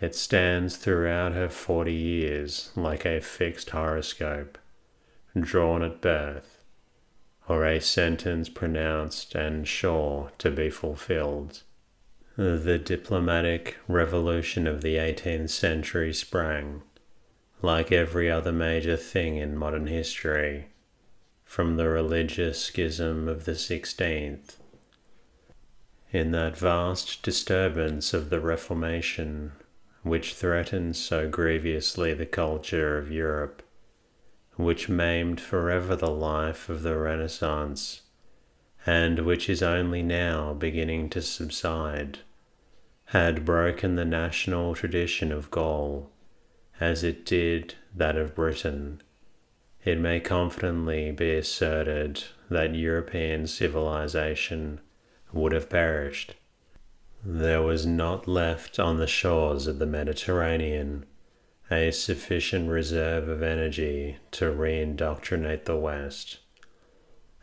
It 0.00 0.14
stands 0.14 0.76
throughout 0.76 1.32
her 1.32 1.50
forty 1.50 1.92
years 1.92 2.70
like 2.74 3.04
a 3.04 3.20
fixed 3.20 3.70
horoscope, 3.70 4.56
drawn 5.38 5.82
at 5.82 6.00
birth, 6.00 6.64
or 7.46 7.66
a 7.66 7.80
sentence 7.80 8.48
pronounced 8.48 9.34
and 9.34 9.68
sure 9.68 10.32
to 10.38 10.50
be 10.50 10.70
fulfilled. 10.70 11.62
The 12.36 12.78
diplomatic 12.78 13.76
revolution 13.88 14.66
of 14.66 14.80
the 14.80 14.96
18th 14.96 15.50
century 15.50 16.14
sprang, 16.14 16.82
like 17.60 17.92
every 17.92 18.30
other 18.30 18.52
major 18.52 18.96
thing 18.96 19.36
in 19.36 19.58
modern 19.58 19.86
history, 19.86 20.68
from 21.44 21.76
the 21.76 21.90
religious 21.90 22.64
schism 22.64 23.28
of 23.28 23.44
the 23.44 23.52
16th. 23.52 24.54
In 26.10 26.30
that 26.30 26.56
vast 26.56 27.22
disturbance 27.22 28.14
of 28.14 28.30
the 28.30 28.40
Reformation 28.40 29.52
which 30.02 30.34
threatened 30.34 30.96
so 30.96 31.28
grievously 31.28 32.14
the 32.14 32.26
culture 32.26 32.96
of 32.96 33.10
Europe, 33.10 33.62
which 34.56 34.88
maimed 34.88 35.40
forever 35.40 35.94
the 35.94 36.10
life 36.10 36.68
of 36.68 36.82
the 36.82 36.96
Renaissance, 36.96 38.02
and 38.86 39.20
which 39.20 39.48
is 39.48 39.62
only 39.62 40.02
now 40.02 40.54
beginning 40.54 41.10
to 41.10 41.20
subside, 41.20 42.18
had 43.06 43.44
broken 43.44 43.96
the 43.96 44.04
national 44.04 44.74
tradition 44.74 45.32
of 45.32 45.50
Gaul, 45.50 46.10
as 46.78 47.04
it 47.04 47.26
did 47.26 47.74
that 47.94 48.16
of 48.16 48.34
Britain. 48.34 49.02
It 49.84 49.98
may 49.98 50.20
confidently 50.20 51.10
be 51.10 51.34
asserted 51.34 52.24
that 52.48 52.74
European 52.74 53.46
civilization 53.46 54.80
would 55.32 55.52
have 55.52 55.68
perished 55.68 56.34
There 57.22 57.60
was 57.60 57.84
not 57.84 58.26
left 58.26 58.78
on 58.78 58.96
the 58.96 59.06
shores 59.06 59.66
of 59.66 59.78
the 59.78 59.84
Mediterranean 59.84 61.04
a 61.70 61.90
sufficient 61.90 62.70
reserve 62.70 63.28
of 63.28 63.42
energy 63.42 64.16
to 64.32 64.46
reindoctrinate 64.46 65.66
the 65.66 65.76
West. 65.76 66.38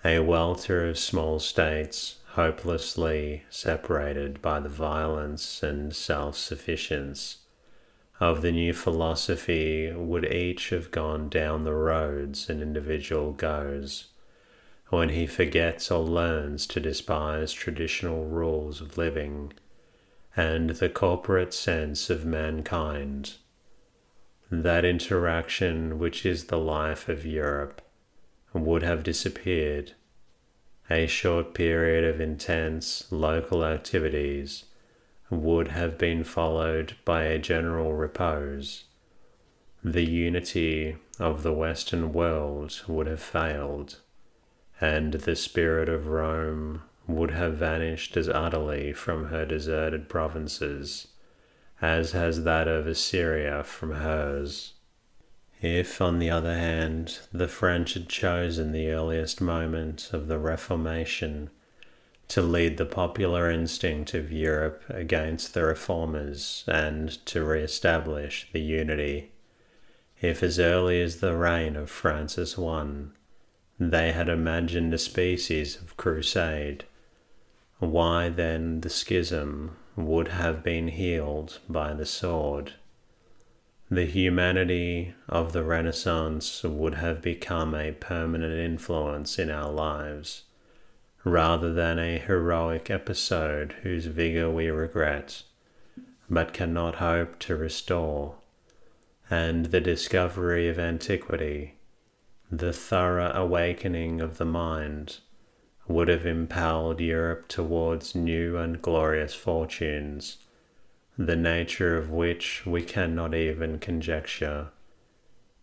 A 0.03 0.19
welter 0.19 0.87
of 0.87 0.97
small 0.97 1.39
states, 1.39 2.15
hopelessly 2.29 3.43
separated 3.51 4.41
by 4.41 4.59
the 4.59 4.67
violence 4.67 5.61
and 5.61 5.95
self 5.95 6.35
sufficiency 6.37 7.37
of 8.19 8.41
the 8.41 8.51
new 8.51 8.73
philosophy, 8.73 9.91
would 9.91 10.25
each 10.25 10.71
have 10.71 10.89
gone 10.89 11.29
down 11.29 11.65
the 11.65 11.75
roads 11.75 12.49
an 12.49 12.63
individual 12.63 13.31
goes 13.31 14.07
when 14.89 15.09
he 15.09 15.27
forgets 15.27 15.91
or 15.91 16.03
learns 16.03 16.65
to 16.65 16.79
despise 16.79 17.53
traditional 17.53 18.25
rules 18.25 18.81
of 18.81 18.97
living 18.97 19.53
and 20.37 20.69
the 20.69 20.87
corporate 20.87 21.53
sense 21.53 22.11
of 22.11 22.23
mankind. 22.23 23.33
That 24.51 24.85
interaction 24.85 25.97
which 25.97 26.25
is 26.25 26.45
the 26.45 26.59
life 26.59 27.09
of 27.09 27.25
Europe 27.25 27.81
would 28.53 28.83
have 28.83 29.03
disappeared. 29.03 29.93
A 30.89 31.07
short 31.07 31.53
period 31.55 32.05
of 32.05 32.21
intense 32.21 33.11
local 33.11 33.65
activities 33.65 34.65
would 35.29 35.69
have 35.69 35.97
been 35.97 36.23
followed 36.23 36.93
by 37.03 37.23
a 37.23 37.39
general 37.39 37.93
repose. 37.93 38.85
The 39.83 40.05
unity 40.05 40.97
of 41.19 41.43
the 41.43 41.51
Western 41.51 42.13
world 42.13 42.83
would 42.87 43.07
have 43.07 43.21
failed 43.21 43.97
and 44.79 45.13
the 45.13 45.35
spirit 45.35 45.89
of 45.89 46.07
Rome 46.07 46.83
would 47.07 47.31
have 47.31 47.55
vanished 47.55 48.17
as 48.17 48.27
utterly 48.29 48.93
from 48.93 49.27
her 49.27 49.45
deserted 49.45 50.09
provinces 50.09 51.07
as 51.81 52.11
has 52.11 52.43
that 52.43 52.67
of 52.67 52.87
Assyria 52.87 53.63
from 53.63 53.91
hers. 53.91 54.73
If, 55.61 56.01
on 56.01 56.19
the 56.19 56.29
other 56.29 56.53
hand, 56.55 57.19
the 57.31 57.47
French 57.47 57.93
had 57.93 58.09
chosen 58.09 58.71
the 58.71 58.91
earliest 58.91 59.41
moment 59.41 60.09
of 60.13 60.27
the 60.27 60.39
Reformation 60.39 61.49
to 62.29 62.41
lead 62.41 62.77
the 62.77 62.85
popular 62.85 63.49
instinct 63.49 64.13
of 64.13 64.31
Europe 64.31 64.83
against 64.89 65.53
the 65.53 65.63
reformers 65.63 66.63
and 66.67 67.25
to 67.25 67.43
re 67.43 67.61
establish 67.61 68.47
the 68.51 68.59
unity, 68.59 69.31
if 70.21 70.43
as 70.43 70.59
early 70.59 71.01
as 71.01 71.17
the 71.19 71.35
reign 71.35 71.75
of 71.75 71.89
Francis 71.89 72.59
I 72.59 72.87
they 73.79 74.11
had 74.11 74.27
imagined 74.27 74.93
a 74.93 74.97
species 74.97 75.75
of 75.77 75.95
crusade. 75.95 76.83
Why 77.79 78.29
then 78.29 78.81
the 78.81 78.89
schism 78.89 79.77
would 79.95 80.29
have 80.29 80.63
been 80.63 80.87
healed 80.87 81.59
by 81.69 81.93
the 81.93 82.05
sword. 82.05 82.73
The 83.89 84.05
humanity 84.05 85.13
of 85.29 85.53
the 85.53 85.63
Renaissance 85.63 86.63
would 86.63 86.95
have 86.95 87.21
become 87.21 87.75
a 87.75 87.91
permanent 87.91 88.53
influence 88.53 89.37
in 89.37 89.51
our 89.51 89.71
lives, 89.71 90.43
rather 91.23 91.71
than 91.71 91.99
a 91.99 92.17
heroic 92.17 92.89
episode 92.89 93.73
whose 93.83 94.07
vigor 94.07 94.49
we 94.49 94.69
regret, 94.69 95.43
but 96.29 96.53
cannot 96.53 96.95
hope 96.95 97.37
to 97.39 97.55
restore, 97.55 98.35
and 99.29 99.67
the 99.67 99.81
discovery 99.81 100.67
of 100.67 100.79
antiquity 100.79 101.75
the 102.51 102.71
thorough 102.71 103.31
awakening 103.33 104.21
of 104.21 104.37
the 104.37 104.45
mind 104.45 105.19
would 105.87 106.07
have 106.07 106.25
impelled 106.25 106.99
Europe 106.99 107.47
towards 107.47 108.13
new 108.15 108.57
and 108.57 108.81
glorious 108.81 109.33
fortunes, 109.33 110.37
the 111.17 111.35
nature 111.35 111.97
of 111.97 112.11
which 112.11 112.65
we 112.65 112.81
cannot 112.81 113.33
even 113.33 113.79
conjecture. 113.79 114.67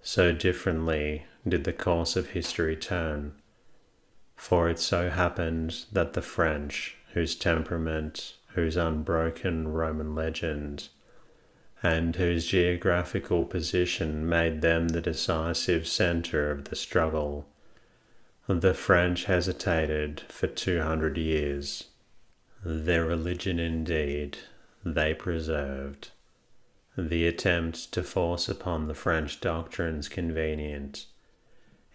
So 0.03 0.33
differently 0.33 1.27
did 1.47 1.65
the 1.65 1.73
course 1.73 2.17
of 2.17 2.31
history 2.31 2.77
turn, 2.77 3.33
for 4.35 4.69
it 4.69 4.79
so 4.79 5.11
happened 5.11 5.85
that 5.93 6.15
the 6.15 6.23
French, 6.23 6.97
whose 7.13 7.37
temperament, 7.37 8.35
whose 8.49 8.77
unbroken 8.77 9.69
Roman 9.69 10.15
legend, 10.15 10.89
and 11.83 12.17
whose 12.17 12.47
geographical 12.47 13.45
position 13.45 14.27
made 14.27 14.63
them 14.63 14.89
the 14.89 15.01
decisive 15.01 15.87
centre 15.87 16.51
of 16.51 16.65
the 16.65 16.77
struggle. 16.77 17.47
The 18.47 18.75
French 18.75 19.25
hesitated 19.25 20.21
for 20.29 20.47
two 20.47 20.83
hundred 20.83 21.17
years. 21.17 21.85
Their 22.63 23.05
religion, 23.07 23.59
indeed, 23.59 24.37
they 24.85 25.15
preserved. 25.15 26.11
The 26.97 27.27
attempt 27.27 27.91
to 27.93 28.03
force 28.03 28.49
upon 28.49 28.87
the 28.87 28.95
French 28.95 29.41
doctrines 29.41 30.09
convenient, 30.09 31.07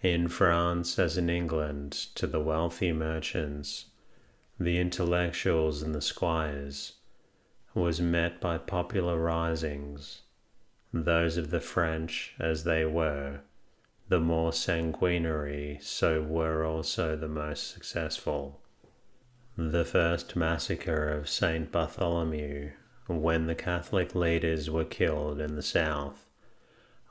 in 0.02 0.28
France 0.28 0.98
as 0.98 1.18
in 1.18 1.30
England, 1.30 1.92
to 2.16 2.26
the 2.26 2.40
wealthy 2.40 2.92
merchants, 2.92 3.86
the 4.60 4.80
intellectuals, 4.80 5.84
and 5.84 5.94
the 5.94 6.02
squires 6.02 6.94
was 7.76 8.02
met 8.02 8.42
by 8.42 8.58
popular 8.58 9.18
risings, 9.18 10.22
those 10.92 11.38
of 11.38 11.52
the 11.52 11.62
French 11.62 12.34
as 12.40 12.64
they 12.64 12.84
were, 12.84 13.42
the 14.10 14.20
more 14.20 14.52
sanguinary, 14.52 15.78
so 15.82 16.22
were 16.22 16.66
also 16.66 17.16
the 17.16 17.28
most 17.28 17.72
successful. 17.72 18.60
The 19.56 19.86
first 19.86 20.36
massacre 20.36 21.10
of 21.10 21.30
St. 21.30 21.72
Bartholomew, 21.72 22.72
when 23.06 23.46
the 23.46 23.54
Catholic 23.54 24.16
leaders 24.16 24.68
were 24.68 24.84
killed 24.84 25.40
in 25.40 25.56
the 25.56 25.62
south, 25.62 26.26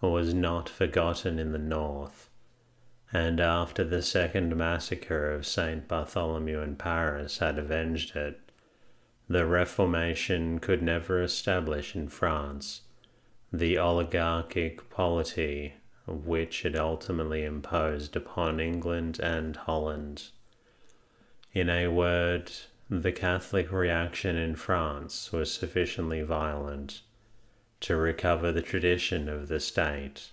was 0.00 0.34
not 0.34 0.68
forgotten 0.68 1.38
in 1.38 1.52
the 1.52 1.58
north, 1.58 2.30
and 3.12 3.38
after 3.38 3.84
the 3.84 4.02
second 4.02 4.56
massacre 4.56 5.30
of 5.30 5.46
St. 5.46 5.87
Bartholomew 5.87 6.61
in 6.61 6.74
Paris 6.74 7.38
had 7.38 7.58
avenged 7.58 8.16
it, 8.16 8.40
the 9.28 9.46
Reformation 9.46 10.58
could 10.58 10.82
never 10.82 11.22
establish 11.22 11.94
in 11.94 12.08
France 12.08 12.82
the 13.52 13.78
oligarchic 13.78 14.90
polity 14.90 15.74
which 16.08 16.64
it 16.64 16.76
ultimately 16.76 17.44
imposed 17.44 18.16
upon 18.16 18.60
England 18.60 19.20
and 19.20 19.56
Holland. 19.56 20.24
In 21.52 21.68
a 21.68 21.88
word, 21.88 22.50
the 22.88 23.12
Catholic 23.12 23.70
reaction 23.70 24.36
in 24.36 24.56
France 24.56 25.32
was 25.32 25.52
sufficiently 25.52 26.22
violent 26.22 27.02
to 27.80 27.96
recover 27.96 28.50
the 28.50 28.62
tradition 28.62 29.28
of 29.28 29.48
the 29.48 29.60
state, 29.60 30.32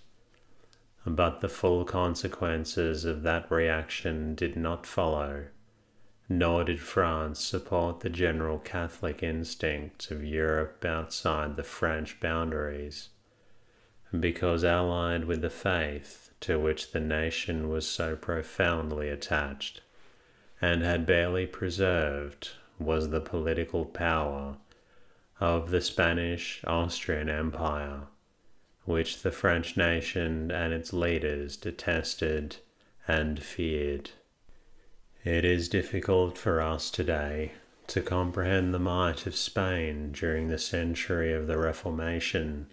but 1.04 1.40
the 1.40 1.48
full 1.48 1.84
consequences 1.84 3.04
of 3.04 3.22
that 3.22 3.50
reaction 3.50 4.34
did 4.34 4.56
not 4.56 4.86
follow 4.86 5.46
nor 6.28 6.64
did 6.64 6.80
France 6.80 7.40
support 7.40 8.00
the 8.00 8.10
general 8.10 8.58
Catholic 8.58 9.22
instinct 9.22 10.10
of 10.10 10.24
Europe 10.24 10.84
outside 10.84 11.56
the 11.56 11.62
French 11.62 12.18
boundaries, 12.18 13.10
because 14.18 14.64
allied 14.64 15.24
with 15.24 15.40
the 15.40 15.50
faith 15.50 16.30
to 16.40 16.58
which 16.58 16.92
the 16.92 17.00
nation 17.00 17.68
was 17.68 17.88
so 17.88 18.14
profoundly 18.16 19.08
attached, 19.08 19.80
and 20.60 20.82
had 20.82 21.06
barely 21.06 21.46
preserved, 21.46 22.50
was 22.78 23.10
the 23.10 23.20
political 23.20 23.84
power 23.84 24.56
of 25.40 25.70
the 25.70 25.80
Spanish 25.80 26.62
Austrian 26.66 27.28
Empire, 27.28 28.02
which 28.84 29.22
the 29.22 29.32
French 29.32 29.76
nation 29.76 30.50
and 30.50 30.72
its 30.72 30.92
leaders 30.92 31.56
detested 31.56 32.56
and 33.08 33.42
feared. 33.42 34.10
It 35.24 35.44
is 35.44 35.68
difficult 35.68 36.38
for 36.38 36.60
us 36.60 36.90
today 36.90 37.52
to 37.88 38.00
comprehend 38.00 38.72
the 38.72 38.78
might 38.78 39.26
of 39.26 39.36
Spain 39.36 40.12
during 40.12 40.48
the 40.48 40.58
century 40.58 41.32
of 41.32 41.46
the 41.46 41.58
Reformation, 41.58 42.68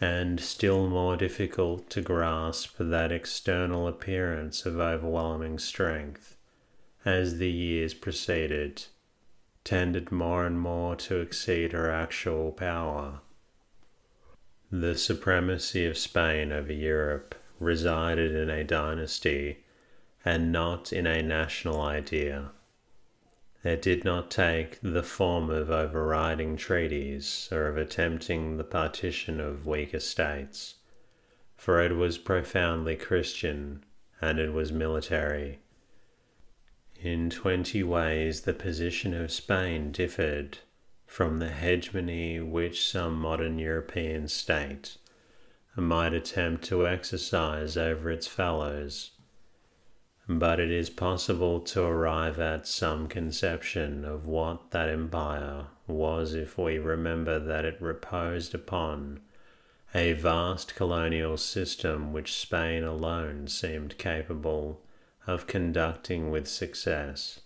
and 0.00 0.38
still 0.40 0.88
more 0.88 1.16
difficult 1.16 1.88
to 1.90 2.02
grasp 2.02 2.76
that 2.78 3.10
external 3.10 3.88
appearance 3.88 4.66
of 4.66 4.78
overwhelming 4.78 5.58
strength 5.58 6.36
as 7.04 7.38
the 7.38 7.50
years 7.50 7.94
proceeded, 7.94 8.84
tended 9.64 10.10
more 10.10 10.44
and 10.44 10.60
more 10.60 10.96
to 10.96 11.20
exceed 11.20 11.72
her 11.72 11.90
actual 11.90 12.52
power. 12.52 13.20
The 14.70 14.96
supremacy 14.96 15.86
of 15.86 15.96
Spain 15.96 16.52
over 16.52 16.72
Europe 16.72 17.34
resided 17.60 18.34
in 18.34 18.50
a 18.50 18.64
dynasty 18.64 19.64
and 20.24 20.50
not 20.50 20.92
in 20.92 21.06
a 21.06 21.22
national 21.22 21.80
idea. 21.80 22.50
It 23.66 23.82
did 23.82 24.04
not 24.04 24.30
take 24.30 24.78
the 24.80 25.02
form 25.02 25.50
of 25.50 25.72
overriding 25.72 26.56
treaties 26.56 27.48
or 27.50 27.66
of 27.66 27.76
attempting 27.76 28.58
the 28.58 28.62
partition 28.62 29.40
of 29.40 29.66
weaker 29.66 29.98
states, 29.98 30.76
for 31.56 31.82
it 31.82 31.96
was 31.96 32.16
profoundly 32.16 32.94
Christian 32.94 33.82
and 34.20 34.38
it 34.38 34.52
was 34.52 34.70
military. 34.70 35.58
In 37.00 37.28
twenty 37.28 37.82
ways 37.82 38.42
the 38.42 38.54
position 38.54 39.12
of 39.12 39.32
Spain 39.32 39.90
differed 39.90 40.58
from 41.04 41.40
the 41.40 41.50
hegemony 41.50 42.38
which 42.38 42.88
some 42.88 43.16
modern 43.16 43.58
European 43.58 44.28
state 44.28 44.96
might 45.74 46.14
attempt 46.14 46.62
to 46.66 46.86
exercise 46.86 47.76
over 47.76 48.12
its 48.12 48.28
fellows. 48.28 49.10
But 50.28 50.58
it 50.58 50.72
is 50.72 50.90
possible 50.90 51.60
to 51.60 51.82
arrive 51.82 52.40
at 52.40 52.66
some 52.66 53.06
conception 53.06 54.04
of 54.04 54.26
what 54.26 54.72
that 54.72 54.88
empire 54.88 55.66
was 55.86 56.34
if 56.34 56.58
we 56.58 56.78
remember 56.78 57.38
that 57.38 57.64
it 57.64 57.80
reposed 57.80 58.52
upon 58.52 59.20
a 59.94 60.14
vast 60.14 60.74
colonial 60.74 61.36
system 61.36 62.12
which 62.12 62.34
Spain 62.34 62.82
alone 62.82 63.46
seemed 63.46 63.98
capable 63.98 64.82
of 65.28 65.46
conducting 65.46 66.30
with 66.32 66.48
success, 66.48 67.40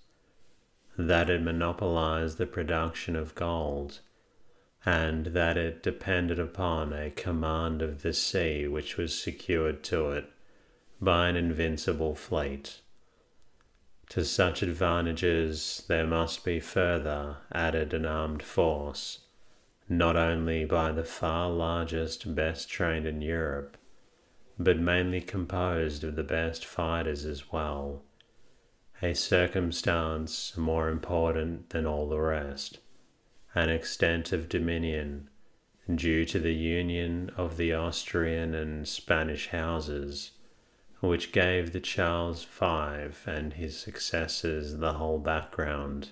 that 0.97 1.29
it 1.29 1.43
monopolized 1.43 2.39
the 2.39 2.47
production 2.47 3.15
of 3.15 3.35
gold, 3.35 4.01
and 4.87 5.27
that 5.27 5.59
it 5.59 5.83
depended 5.83 6.39
upon 6.39 6.95
a 6.95 7.11
command 7.11 7.83
of 7.83 8.01
the 8.01 8.15
sea 8.15 8.67
which 8.67 8.97
was 8.97 9.21
secured 9.21 9.83
to 9.85 10.11
it 10.13 10.33
by 11.01 11.29
an 11.29 11.37
invincible 11.37 12.15
fleet. 12.15 12.81
To 14.11 14.25
such 14.25 14.63
advantages 14.63 15.85
there 15.89 16.07
must 16.07 16.45
be 16.45 16.61
further 16.61 17.37
added 17.53 17.95
an 17.95 18.05
armed 18.05 18.43
force, 18.43 19.21
not 19.89 20.17
only 20.17 20.65
by 20.65 20.93
the 20.93 21.05
far 21.05 21.49
largest, 21.49 22.35
best 22.35 22.69
trained 22.69 23.07
in 23.07 23.23
Europe, 23.23 23.77
but 24.59 24.79
mainly 24.79 25.21
composed 25.21 26.05
of 26.05 26.17
the 26.17 26.25
best 26.25 26.67
fighters 26.67 27.25
as 27.25 27.53
well, 27.53 28.03
a 29.01 29.15
circumstance 29.15 30.57
more 30.57 30.91
important 30.91 31.71
than 31.71 31.87
all 31.87 32.09
the 32.09 32.21
rest, 32.21 32.79
an 33.55 33.71
extent 33.71 34.33
of 34.33 34.49
dominion 34.49 35.31
due 35.95 36.25
to 36.25 36.39
the 36.39 36.55
union 36.55 37.31
of 37.37 37.57
the 37.57 37.73
Austrian 37.73 38.55
and 38.55 38.87
Spanish 38.87 39.49
houses 39.49 40.33
which 41.01 41.33
gave 41.33 41.73
the 41.73 41.81
Charles 41.81 42.45
V 42.45 43.11
and 43.27 43.55
his 43.55 43.79
successors 43.79 44.77
the 44.77 44.95
whole 44.95 45.19
background, 45.19 46.11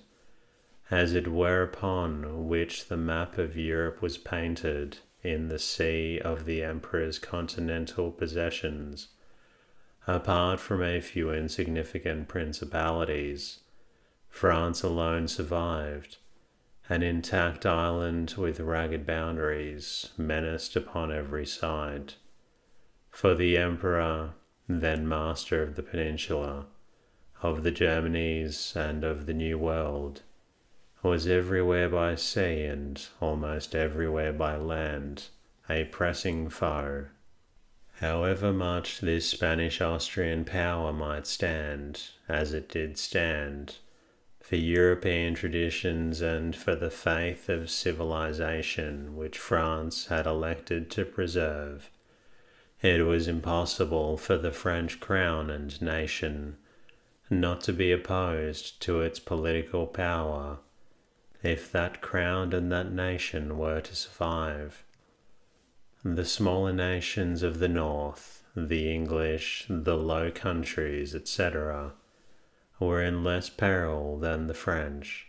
as 0.89 1.13
it 1.13 1.27
were 1.27 1.61
upon 1.61 2.47
which 2.47 2.87
the 2.87 2.97
map 2.97 3.37
of 3.37 3.55
Europe 3.55 4.01
was 4.01 4.17
painted 4.17 4.97
in 5.21 5.47
the 5.47 5.59
sea 5.59 6.19
of 6.23 6.45
the 6.45 6.63
Emperor's 6.63 7.19
continental 7.19 8.11
possessions. 8.11 9.09
Apart 10.07 10.59
from 10.59 10.81
a 10.81 11.01
few 11.01 11.31
insignificant 11.31 12.27
principalities, 12.27 13.59
France 14.29 14.81
alone 14.81 15.27
survived, 15.27 16.17
an 16.87 17.03
intact 17.03 17.65
island 17.65 18.33
with 18.37 18.59
ragged 18.59 19.05
boundaries 19.05 20.09
menaced 20.17 20.75
upon 20.75 21.11
every 21.11 21.45
side. 21.45 22.13
For 23.11 23.35
the 23.35 23.57
Emperor, 23.57 24.33
then 24.69 25.07
master 25.07 25.63
of 25.63 25.75
the 25.75 25.81
peninsula, 25.81 26.67
of 27.41 27.63
the 27.63 27.71
Germanies, 27.71 28.75
and 28.75 29.03
of 29.03 29.25
the 29.25 29.33
New 29.33 29.57
World, 29.57 30.21
was 31.01 31.25
everywhere 31.25 31.89
by 31.89 32.13
sea 32.13 32.65
and 32.65 33.07
almost 33.19 33.73
everywhere 33.73 34.31
by 34.31 34.55
land 34.55 35.29
a 35.67 35.85
pressing 35.85 36.49
foe. 36.49 37.05
However 37.99 38.53
much 38.53 38.99
this 38.99 39.27
Spanish 39.29 39.81
Austrian 39.81 40.45
power 40.45 40.93
might 40.93 41.25
stand, 41.25 42.03
as 42.27 42.53
it 42.53 42.69
did 42.69 42.97
stand, 42.97 43.77
for 44.39 44.55
European 44.55 45.33
traditions 45.33 46.21
and 46.21 46.55
for 46.55 46.75
the 46.75 46.91
faith 46.91 47.49
of 47.49 47.69
civilization 47.69 49.15
which 49.15 49.37
France 49.37 50.07
had 50.07 50.25
elected 50.25 50.89
to 50.91 51.05
preserve, 51.05 51.89
it 52.81 53.05
was 53.05 53.27
impossible 53.27 54.17
for 54.17 54.37
the 54.37 54.51
French 54.51 54.99
crown 54.99 55.49
and 55.49 55.81
nation 55.81 56.57
not 57.29 57.61
to 57.61 57.73
be 57.73 57.91
opposed 57.91 58.81
to 58.81 59.01
its 59.01 59.19
political 59.19 59.85
power 59.85 60.57
if 61.43 61.71
that 61.71 62.01
crown 62.01 62.53
and 62.53 62.71
that 62.71 62.91
nation 62.91 63.57
were 63.57 63.79
to 63.79 63.95
survive. 63.95 64.83
The 66.03 66.25
smaller 66.25 66.73
nations 66.73 67.43
of 67.43 67.59
the 67.59 67.67
north, 67.67 68.43
the 68.55 68.91
English, 68.93 69.65
the 69.69 69.95
Low 69.95 70.31
Countries, 70.31 71.13
etc., 71.13 71.93
were 72.79 73.03
in 73.03 73.23
less 73.23 73.49
peril 73.49 74.17
than 74.17 74.47
the 74.47 74.53
French, 74.53 75.27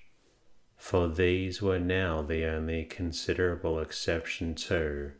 for 0.76 1.08
these 1.08 1.60
were 1.60 1.78
now 1.78 2.22
the 2.22 2.44
only 2.44 2.84
considerable 2.84 3.80
exception 3.80 4.54
to 4.54 5.12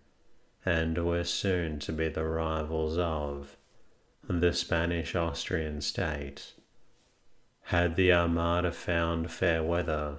and 0.65 1.05
were 1.05 1.25
soon 1.25 1.79
to 1.79 1.93
be 1.93 2.09
the 2.09 2.25
rivals 2.25 2.99
of 2.99 3.57
the 4.29 4.53
Spanish 4.53 5.15
Austrian 5.15 5.81
state. 5.81 6.53
Had 7.65 7.97
the 7.97 8.13
Armada 8.13 8.73
found 8.73 9.31
fair 9.31 9.63
weather, 9.63 10.19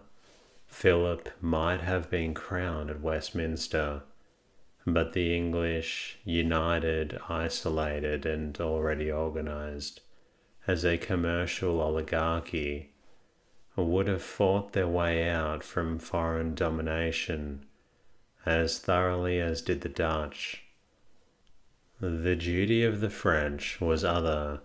Philip 0.68 1.30
might 1.42 1.82
have 1.82 2.10
been 2.10 2.34
crowned 2.34 2.90
at 2.90 3.02
Westminster, 3.02 4.04
but 4.88 5.14
the 5.14 5.36
English, 5.36 6.18
united, 6.24 7.20
isolated, 7.30 8.26
and 8.26 8.60
already 8.60 9.12
organized 9.12 10.02
as 10.66 10.86
a 10.86 10.98
commercial 10.98 11.82
oligarchy, 11.82 12.94
would 13.76 14.08
have 14.08 14.22
fought 14.22 14.74
their 14.74 14.88
way 14.88 15.30
out 15.30 15.64
from 15.64 16.00
foreign 16.00 16.56
domination 16.56 17.66
as 18.46 18.80
thoroughly 18.80 19.40
as 19.40 19.62
did 19.62 19.82
the 19.82 19.90
Dutch. 19.90 20.64
The 22.00 22.36
duty 22.36 22.84
of 22.84 23.00
the 23.00 23.10
French 23.10 23.80
was 23.80 24.04
other. 24.04 24.62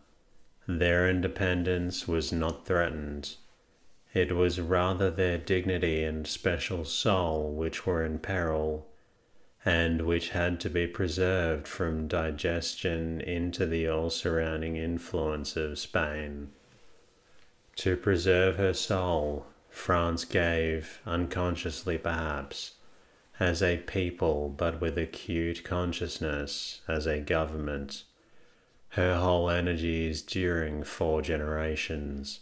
Their 0.67 1.09
independence 1.09 2.09
was 2.09 2.33
not 2.33 2.67
threatened. 2.67 3.37
It 4.15 4.33
was 4.33 4.59
rather 4.59 5.11
their 5.11 5.37
dignity 5.37 6.03
and 6.03 6.27
special 6.27 6.87
soul 6.87 7.53
which 7.53 7.85
were 7.85 8.03
in 8.03 8.19
peril, 8.19 8.89
and 9.67 10.03
which 10.03 10.31
had 10.31 10.59
to 10.61 10.71
be 10.71 10.87
preserved 10.87 11.69
from 11.69 12.09
digestion 12.09 13.21
into 13.21 13.67
the 13.67 13.87
all 13.87 14.09
surrounding 14.09 14.77
influence 14.77 15.55
of 15.57 15.79
Spain. 15.79 16.53
To 17.77 17.95
preserve 17.95 18.57
her 18.57 18.73
soul, 18.73 19.45
France 19.69 20.25
gave, 20.25 21.03
unconsciously 21.05 21.99
perhaps, 21.99 22.76
as 23.39 23.63
a 23.63 23.77
people 23.79 24.49
but 24.49 24.81
with 24.81 24.97
acute 24.97 25.63
consciousness 25.63 26.81
as 26.89 27.07
a 27.07 27.21
government, 27.21 28.05
her 28.91 29.17
whole 29.17 29.51
energies 29.51 30.23
during 30.23 30.83
four 30.83 31.21
generations. 31.21 32.41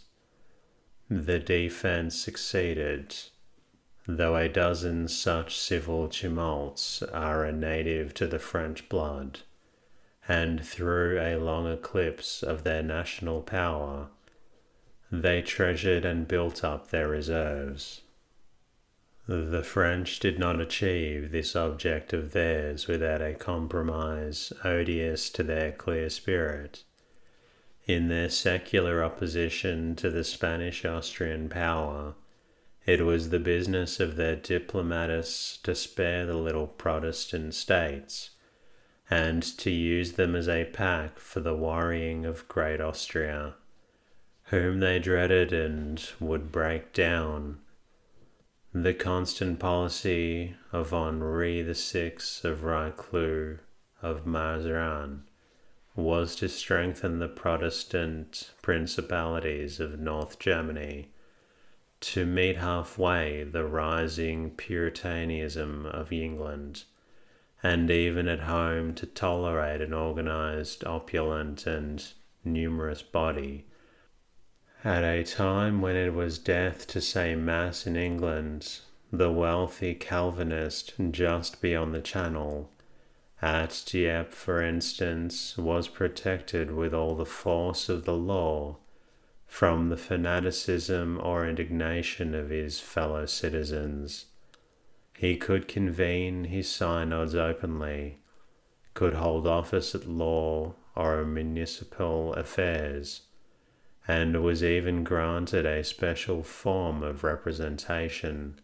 The 1.09 1.39
defense 1.39 2.15
succeeded, 2.15 3.15
though 4.07 4.37
a 4.37 4.47
dozen 4.47 5.07
such 5.07 5.57
civil 5.57 6.07
tumults 6.07 7.03
are 7.03 7.43
a 7.43 7.51
native 7.51 8.13
to 8.15 8.27
the 8.27 8.39
French 8.39 8.87
blood, 8.87 9.39
and 10.27 10.65
through 10.65 11.19
a 11.19 11.35
long 11.37 11.67
eclipse 11.67 12.41
of 12.41 12.63
their 12.63 12.81
national 12.81 13.41
power, 13.41 14.07
they 15.11 15.41
treasured 15.41 16.05
and 16.05 16.27
built 16.27 16.63
up 16.63 16.89
their 16.89 17.07
reserves. 17.07 18.01
The 19.27 19.63
French 19.63 20.19
did 20.19 20.37
not 20.37 20.61
achieve 20.61 21.31
this 21.31 21.55
object 21.55 22.13
of 22.13 22.31
theirs 22.31 22.87
without 22.87 23.23
a 23.23 23.33
compromise 23.33 24.53
odious 24.63 25.31
to 25.31 25.41
their 25.41 25.71
clear 25.71 26.11
spirit. 26.11 26.83
In 27.87 28.07
their 28.07 28.29
secular 28.29 29.03
opposition 29.03 29.95
to 29.95 30.11
the 30.11 30.23
Spanish 30.23 30.85
Austrian 30.85 31.49
power, 31.49 32.13
it 32.85 33.01
was 33.01 33.29
the 33.29 33.39
business 33.39 33.99
of 33.99 34.15
their 34.15 34.35
diplomatists 34.35 35.57
to 35.57 35.73
spare 35.73 36.27
the 36.27 36.37
little 36.37 36.67
Protestant 36.67 37.55
states 37.55 38.29
and 39.09 39.41
to 39.57 39.71
use 39.71 40.13
them 40.13 40.35
as 40.35 40.47
a 40.47 40.65
pack 40.65 41.17
for 41.17 41.39
the 41.39 41.55
worrying 41.55 42.25
of 42.25 42.47
Great 42.47 42.79
Austria, 42.79 43.55
whom 44.45 44.81
they 44.81 44.99
dreaded 44.99 45.51
and 45.51 46.09
would 46.19 46.51
break 46.51 46.93
down 46.93 47.59
the 48.83 48.93
constant 48.93 49.57
policy 49.57 50.53
of 50.73 50.91
Henri 50.91 51.61
VI 51.61 52.11
of 52.43 52.65
Richelieu 52.65 53.59
of 54.01 54.25
Mazarin 54.25 55.21
was 55.95 56.35
to 56.35 56.49
strengthen 56.49 57.19
the 57.19 57.29
Protestant 57.29 58.51
principalities 58.61 59.79
of 59.79 59.97
North 59.97 60.39
Germany, 60.39 61.07
to 62.01 62.25
meet 62.25 62.57
halfway 62.57 63.45
the 63.45 63.63
rising 63.63 64.51
Puritanism 64.51 65.85
of 65.85 66.11
England, 66.11 66.83
and 67.63 67.89
even 67.89 68.27
at 68.27 68.41
home 68.41 68.93
to 68.95 69.05
tolerate 69.05 69.79
an 69.79 69.93
organized, 69.93 70.83
opulent, 70.83 71.65
and 71.65 72.05
numerous 72.43 73.01
body 73.01 73.67
at 74.85 75.03
a 75.03 75.23
time 75.23 75.81
when 75.81 75.95
it 75.95 76.13
was 76.13 76.37
death 76.37 76.85
to 76.85 77.01
say 77.01 77.33
Mass 77.33 77.87
in 77.87 77.95
England, 77.95 78.81
the 79.11 79.31
wealthy 79.31 79.95
Calvinist 79.95 80.93
just 81.09 81.59
beyond 81.59 81.91
the 81.91 82.01
Channel, 82.01 82.69
at 83.41 83.81
Dieppe, 83.87 84.29
for 84.29 84.61
instance, 84.61 85.57
was 85.57 85.87
protected 85.87 86.71
with 86.71 86.93
all 86.93 87.15
the 87.15 87.25
force 87.25 87.89
of 87.89 88.05
the 88.05 88.13
law 88.13 88.77
from 89.47 89.89
the 89.89 89.97
fanaticism 89.97 91.19
or 91.19 91.47
indignation 91.47 92.35
of 92.35 92.51
his 92.51 92.79
fellow 92.79 93.25
citizens. 93.25 94.25
He 95.17 95.35
could 95.35 95.67
convene 95.67 96.43
his 96.43 96.69
synods 96.69 97.33
openly, 97.33 98.19
could 98.93 99.15
hold 99.15 99.47
office 99.47 99.95
at 99.95 100.07
law 100.07 100.75
or 100.95 101.25
municipal 101.25 102.33
affairs, 102.33 103.21
and 104.07 104.43
was 104.43 104.63
even 104.63 105.03
granted 105.03 105.65
a 105.65 105.83
special 105.83 106.43
form 106.43 107.01
of 107.01 107.23
representation 107.23 108.59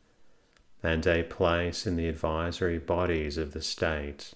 and 0.83 1.05
a 1.07 1.23
place 1.23 1.85
in 1.85 1.95
the 1.95 2.07
advisory 2.07 2.77
bodies 2.77 3.37
of 3.37 3.53
the 3.53 3.61
state. 3.61 4.33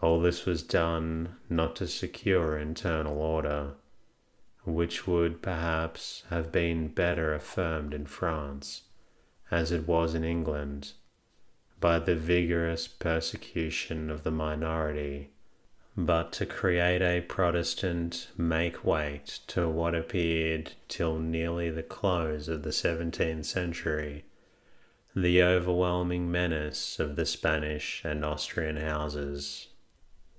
All 0.00 0.20
this 0.20 0.44
was 0.44 0.62
done 0.62 1.36
not 1.48 1.76
to 1.76 1.86
secure 1.86 2.58
internal 2.58 3.18
order, 3.18 3.74
which 4.64 5.06
would 5.06 5.42
perhaps 5.42 6.24
have 6.30 6.50
been 6.50 6.88
better 6.88 7.34
affirmed 7.34 7.94
in 7.94 8.06
France, 8.06 8.82
as 9.50 9.72
it 9.72 9.86
was 9.86 10.14
in 10.14 10.24
England, 10.24 10.92
by 11.80 11.98
the 11.98 12.16
vigorous 12.16 12.86
persecution 12.88 14.10
of 14.10 14.22
the 14.22 14.30
minority, 14.30 15.30
but 15.96 16.32
to 16.32 16.46
create 16.46 17.02
a 17.02 17.20
Protestant 17.20 18.28
make 18.36 18.84
weight 18.84 19.40
to 19.46 19.68
what 19.68 19.94
appeared 19.94 20.72
till 20.88 21.18
nearly 21.18 21.70
the 21.70 21.82
close 21.82 22.48
of 22.48 22.62
the 22.62 22.72
seventeenth 22.72 23.46
century 23.46 24.24
the 25.14 25.42
overwhelming 25.42 26.30
menace 26.30 26.98
of 26.98 27.16
the 27.16 27.26
Spanish 27.26 28.02
and 28.04 28.24
Austrian 28.24 28.78
houses. 28.78 29.68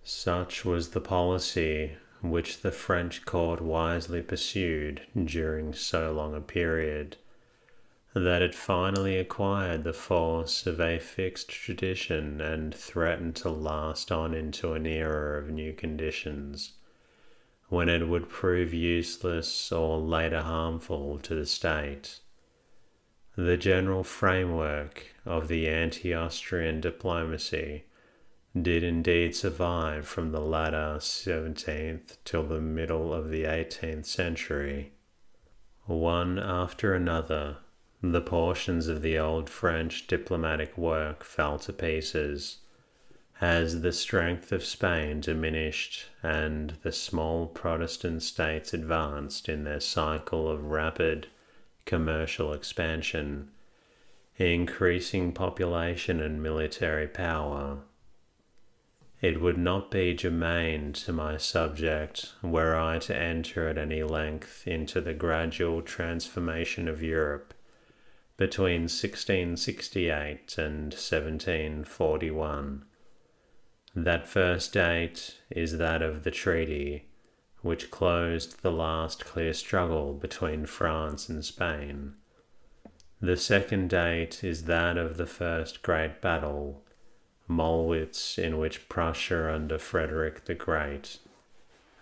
Such 0.04 0.66
was 0.66 0.90
the 0.90 1.02
policy 1.02 1.98
which 2.22 2.62
the 2.62 2.72
French 2.72 3.24
court 3.24 3.62
wisely 3.62 4.22
pursued 4.22 5.02
during 5.16 5.74
so 5.74 6.12
long 6.12 6.34
a 6.34 6.42
period, 6.42 7.18
that 8.14 8.42
it 8.44 8.54
finally 8.54 9.18
acquired 9.18 9.84
the 9.84 9.94
force 9.94 10.68
of 10.68 10.80
a 10.80 11.00
fixed 11.00 11.50
tradition 11.50 12.40
and 12.40 12.74
threatened 12.74 13.36
to 13.36 13.50
last 13.50 14.12
on 14.12 14.34
into 14.34 14.74
an 14.74 14.86
era 14.86 15.40
of 15.40 15.50
new 15.50 15.74
conditions, 15.74 16.74
when 17.70 17.90
it 17.90 18.08
would 18.08 18.30
prove 18.30 18.74
useless 18.74 19.72
or 19.72 19.98
later 19.98 20.42
harmful 20.42 21.18
to 21.18 21.34
the 21.34 21.46
state. 21.46 22.20
The 23.36 23.58
general 23.58 24.04
framework 24.04 25.08
of 25.26 25.48
the 25.48 25.68
anti 25.68 26.14
Austrian 26.14 26.82
diplomacy 26.82 27.86
did 28.62 28.84
indeed 28.84 29.36
survive 29.36 30.08
from 30.08 30.32
the 30.32 30.40
latter 30.40 30.98
17th 31.00 32.18
till 32.24 32.44
the 32.44 32.62
middle 32.62 33.12
of 33.12 33.32
the 33.32 33.46
18th 33.46 34.06
century. 34.06 34.92
One 35.86 36.38
after 36.38 36.94
another, 36.94 37.58
the 38.12 38.22
portions 38.22 38.90
of 38.90 39.02
the 39.02 39.18
old 39.18 39.50
French 39.50 40.08
diplomatic 40.08 40.78
work 40.78 41.24
fell 41.24 41.58
to 41.58 41.72
pieces 41.72 42.58
as 43.40 43.82
the 43.82 43.94
strength 43.94 44.52
of 44.52 44.64
Spain 44.64 45.22
diminished 45.22 46.08
and 46.22 46.72
the 46.84 46.92
small 46.92 47.48
Protestant 47.48 48.22
states 48.22 48.74
advanced 48.74 49.48
in 49.48 49.64
their 49.64 49.80
cycle 49.80 50.50
of 50.50 50.66
rapid 50.66 51.28
commercial 51.86 52.52
expansion, 52.52 53.50
increasing 54.38 55.32
population 55.32 56.20
and 56.22 56.44
military 56.44 57.08
power. 57.08 57.78
It 59.22 59.40
would 59.40 59.58
not 59.58 59.90
be 59.90 60.14
germane 60.14 60.92
to 60.94 61.14
my 61.14 61.38
subject 61.38 62.34
were 62.42 62.76
I 62.76 63.00
to 63.00 63.16
enter 63.16 63.70
at 63.70 63.78
any 63.78 64.04
length 64.04 64.68
into 64.68 65.00
the 65.00 65.14
gradual 65.14 65.82
transformation 65.82 66.90
of 66.90 67.02
Europe 67.02 67.54
between 68.44 68.82
1668 68.82 70.58
and 70.58 70.92
1741. 70.92 72.84
That 73.96 74.28
first 74.28 74.74
date 74.74 75.40
is 75.50 75.78
that 75.78 76.02
of 76.02 76.26
the 76.26 76.32
treaty 76.32 77.06
which 77.62 77.90
closed 77.90 78.62
the 78.62 78.70
last 78.70 79.24
clear 79.24 79.54
struggle 79.54 80.12
between 80.12 80.66
France 80.66 81.30
and 81.30 81.46
Spain. 81.46 82.16
The 83.22 83.38
second 83.38 83.90
date 83.90 84.44
is 84.44 84.66
that 84.66 84.98
of 84.98 85.16
the 85.16 85.26
first 85.26 85.82
great 85.82 86.20
battle, 86.20 86.84
Mollwitz, 87.50 88.38
in 88.38 88.58
which 88.58 88.90
Prussia 88.90 89.54
under 89.54 89.80
Frederick 89.80 90.44
the 90.44 90.54
Great 90.54 91.20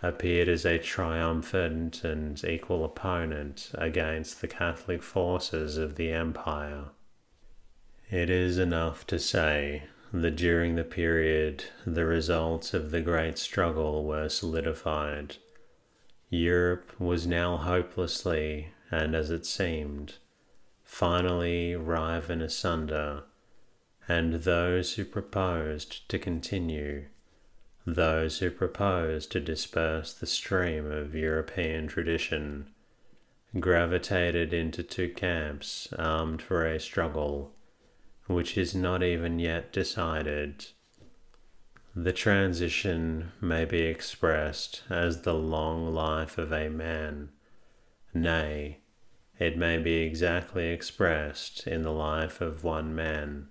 appeared 0.02 0.48
as 0.48 0.64
a 0.64 0.78
triumphant 0.78 2.04
and 2.04 2.42
equal 2.44 2.84
opponent 2.84 3.70
against 3.74 4.40
the 4.40 4.48
Catholic 4.48 5.02
forces 5.02 5.78
of 5.78 5.94
the 5.94 6.10
Empire. 6.10 6.86
It 8.10 8.28
is 8.28 8.58
enough 8.58 9.06
to 9.06 9.18
say 9.18 9.84
that 10.12 10.36
during 10.36 10.74
the 10.74 10.84
period 10.84 11.64
the 11.86 12.04
results 12.04 12.74
of 12.74 12.90
the 12.90 13.00
great 13.00 13.38
struggle 13.38 14.04
were 14.04 14.28
solidified 14.28 15.36
Europe 16.34 16.98
was 16.98 17.26
now 17.26 17.58
hopelessly, 17.58 18.72
and 18.90 19.14
as 19.14 19.28
it 19.28 19.44
seemed, 19.44 20.14
finally 20.82 21.76
riven 21.76 22.40
asunder, 22.40 23.24
and 24.08 24.32
those 24.32 24.94
who 24.94 25.04
proposed 25.04 26.08
to 26.08 26.18
continue, 26.18 27.04
those 27.86 28.38
who 28.38 28.50
propose 28.50 29.26
to 29.26 29.40
disperse 29.40 30.12
the 30.12 30.26
stream 30.26 30.90
of 30.90 31.14
European 31.14 31.86
tradition, 31.88 32.68
gravitated 33.58 34.52
into 34.52 34.82
two 34.82 35.08
camps 35.08 35.88
armed 35.98 36.40
for 36.40 36.66
a 36.66 36.80
struggle 36.80 37.52
which 38.26 38.56
is 38.56 38.74
not 38.74 39.02
even 39.02 39.38
yet 39.38 39.72
decided 39.72 40.66
the 41.94 42.12
transition 42.12 43.32
may 43.40 43.66
be 43.66 43.82
expressed 43.82 44.82
as 44.88 45.22
the 45.22 45.34
long 45.34 45.92
life 45.92 46.38
of 46.38 46.50
a 46.50 46.70
man. 46.70 47.28
Nay, 48.14 48.78
it 49.38 49.58
may 49.58 49.76
be 49.76 49.96
exactly 49.96 50.68
expressed 50.68 51.66
in 51.66 51.82
the 51.82 51.92
life 51.92 52.40
of 52.40 52.64
one 52.64 52.94
man, 52.94 53.48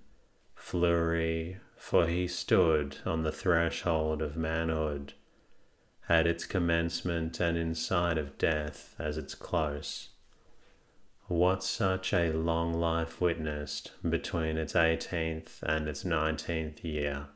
Fleury, 0.56 1.58
for 1.82 2.06
he 2.06 2.28
stood 2.28 2.98
on 3.08 3.24
the 3.24 3.32
threshold 3.32 4.22
of 4.22 4.38
manhood, 4.38 5.14
at 6.08 6.28
its 6.28 6.46
commencement 6.46 7.40
and 7.40 7.58
in 7.58 7.74
sight 7.74 8.20
of 8.20 8.38
death 8.38 8.96
as 9.00 9.18
its 9.18 9.34
close. 9.34 10.10
What 11.28 11.64
such 11.64 12.14
a 12.14 12.32
long 12.34 12.76
life 12.76 13.20
witnessed 13.20 13.92
between 14.08 14.58
its 14.58 14.76
eighteenth 14.76 15.64
and 15.64 15.88
its 15.88 16.06
nineteenth 16.06 16.86
year? 16.86 17.28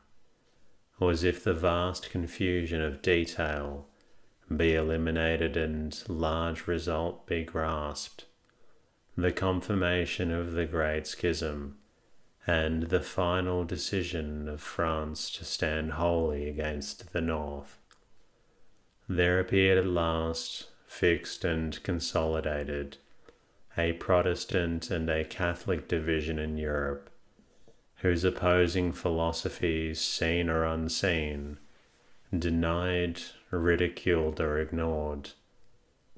was 1.00 1.24
if 1.24 1.42
the 1.42 1.52
vast 1.52 2.08
confusion 2.10 2.80
of 2.80 3.02
detail 3.02 3.88
be 4.56 4.74
eliminated 4.74 5.56
and 5.56 6.02
large 6.08 6.68
result 6.68 7.26
be 7.26 7.42
grasped, 7.42 8.26
the 9.16 9.32
confirmation 9.32 10.30
of 10.30 10.52
the 10.52 10.66
Great 10.66 11.06
Schism, 11.06 11.78
and 12.46 12.84
the 12.84 13.00
final 13.00 13.64
decision 13.64 14.48
of 14.48 14.60
France 14.60 15.30
to 15.30 15.44
stand 15.44 15.92
wholly 15.92 16.48
against 16.48 17.12
the 17.12 17.20
North. 17.20 17.78
There 19.08 19.40
appeared 19.40 19.78
at 19.78 19.86
last, 19.86 20.68
fixed 20.86 21.44
and 21.44 21.82
consolidated, 21.82 22.98
a 23.76 23.92
Protestant 23.94 24.90
and 24.90 25.10
a 25.10 25.24
Catholic 25.24 25.88
division 25.88 26.38
in 26.38 26.56
Europe 26.56 27.10
whose 28.00 28.24
opposing 28.24 28.92
philosophies, 28.92 30.00
seen 30.00 30.50
or 30.50 30.64
unseen, 30.64 31.58
denied, 32.36 33.20
ridiculed, 33.50 34.40
or 34.40 34.58
ignored, 34.58 35.30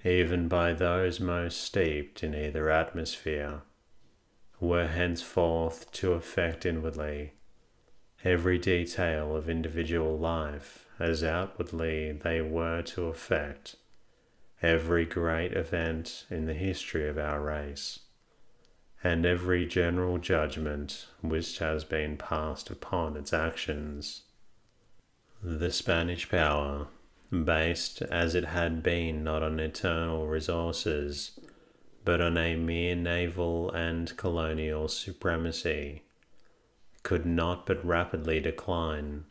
even 0.05 0.49
by 0.49 0.73
those 0.73 1.21
most 1.21 1.61
steeped 1.61 2.25
in 2.25 2.35
either 2.35 2.69
atmosphere, 2.69 3.63
were 4.61 4.89
henceforth 4.89 5.91
to 5.93 6.13
affect 6.13 6.67
inwardly 6.67 7.33
every 8.25 8.59
detail 8.59 9.37
of 9.37 9.49
individual 9.49 10.19
life 10.19 10.87
as 10.99 11.23
outwardly 11.23 12.13
they 12.13 12.41
were 12.41 12.83
to 12.83 13.07
affect 13.07 13.77
every 14.61 15.05
great 15.05 15.53
event 15.53 16.25
in 16.29 16.47
the 16.47 16.55
history 16.55 17.09
of 17.09 17.17
our 17.17 17.41
race 17.41 18.01
and 19.05 19.25
every 19.25 19.65
general 19.65 20.19
judgment 20.19 21.07
which 21.21 21.59
has 21.59 21.85
been 21.85 22.17
passed 22.17 22.69
upon 22.69 23.17
its 23.17 23.33
actions. 23.33 24.23
The 25.41 25.71
Spanish 25.71 26.29
power, 26.29 26.89
based 27.31 28.03
as 28.03 28.35
it 28.35 28.47
had 28.47 28.83
been 28.83 29.23
not 29.23 29.45
on 29.45 29.61
eternal 29.61 30.27
resources, 30.27 31.39
but 32.09 32.23
on 32.23 32.39
a 32.39 32.57
mere 32.57 32.95
naval 32.95 33.71
and 33.73 34.17
colonial 34.17 34.89
supremacy, 34.89 36.01
could 37.03 37.27
not 37.27 37.67
but 37.67 37.85
rapidly 37.85 38.41
decline. 38.41 39.25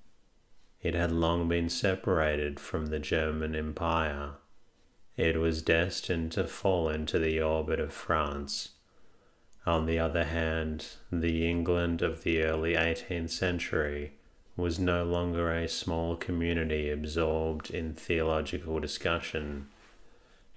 It 0.84 0.94
had 0.94 1.12
long 1.12 1.50
been 1.50 1.70
separated 1.70 2.60
from 2.60 2.86
the 2.86 3.00
German 3.00 3.56
Empire. 3.56 4.34
It 5.16 5.38
was 5.38 5.64
destined 5.64 6.34
to 6.34 6.44
fall 6.44 6.88
into 6.88 7.18
the 7.18 7.42
orbit 7.42 7.80
of 7.80 7.92
France. 7.92 8.74
On 9.66 9.88
the 9.88 9.98
other 9.98 10.26
hand, 10.26 10.86
the 11.12 11.50
England 11.50 12.04
of 12.04 12.22
the 12.22 12.44
early 12.44 12.76
18th 12.76 13.32
century 13.32 14.12
was 14.56 14.78
no 14.78 15.04
longer 15.04 15.52
a 15.52 15.68
small 15.68 16.16
community 16.16 16.92
absorbed 16.92 17.72
in 17.72 17.96
theological 17.96 18.80
discussion. 18.80 19.70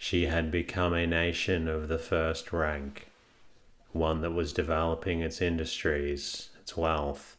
She 0.03 0.25
had 0.25 0.51
become 0.51 0.95
a 0.95 1.07
nation 1.07 1.69
of 1.69 1.89
the 1.89 1.99
first 1.99 2.55
rank, 2.55 3.11
one 3.93 4.23
that 4.23 4.33
was 4.33 4.55
developing 4.55 5.21
its 5.21 5.43
industries, 5.43 6.49
its 6.59 6.75
wealth, 6.75 7.37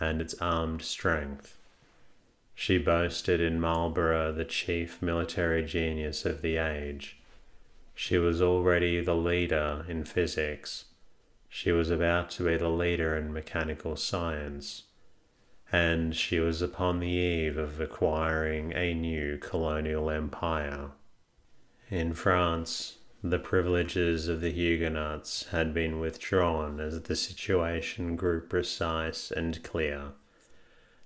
and 0.00 0.20
its 0.20 0.34
armed 0.40 0.82
strength. 0.82 1.56
She 2.52 2.78
boasted 2.78 3.40
in 3.40 3.60
Marlborough 3.60 4.32
the 4.32 4.44
chief 4.44 5.00
military 5.00 5.64
genius 5.64 6.26
of 6.26 6.42
the 6.42 6.56
age. 6.56 7.20
She 7.94 8.18
was 8.18 8.42
already 8.42 9.00
the 9.00 9.14
leader 9.14 9.84
in 9.88 10.02
physics. 10.02 10.86
She 11.48 11.70
was 11.70 11.90
about 11.90 12.28
to 12.30 12.44
be 12.44 12.56
the 12.56 12.70
leader 12.70 13.16
in 13.16 13.32
mechanical 13.32 13.94
science 13.94 14.82
and 15.70 16.16
she 16.16 16.40
was 16.40 16.60
upon 16.60 16.98
the 16.98 17.06
eve 17.06 17.56
of 17.56 17.80
acquiring 17.80 18.72
a 18.72 18.92
new 18.94 19.38
colonial 19.38 20.10
empire. 20.10 20.90
In 21.90 22.14
France, 22.14 22.98
the 23.20 23.40
privileges 23.40 24.28
of 24.28 24.40
the 24.40 24.52
Huguenots 24.52 25.48
had 25.48 25.74
been 25.74 25.98
withdrawn 25.98 26.78
as 26.78 27.02
the 27.02 27.16
situation 27.16 28.14
grew 28.14 28.40
precise 28.40 29.32
and 29.32 29.60
clear, 29.64 30.12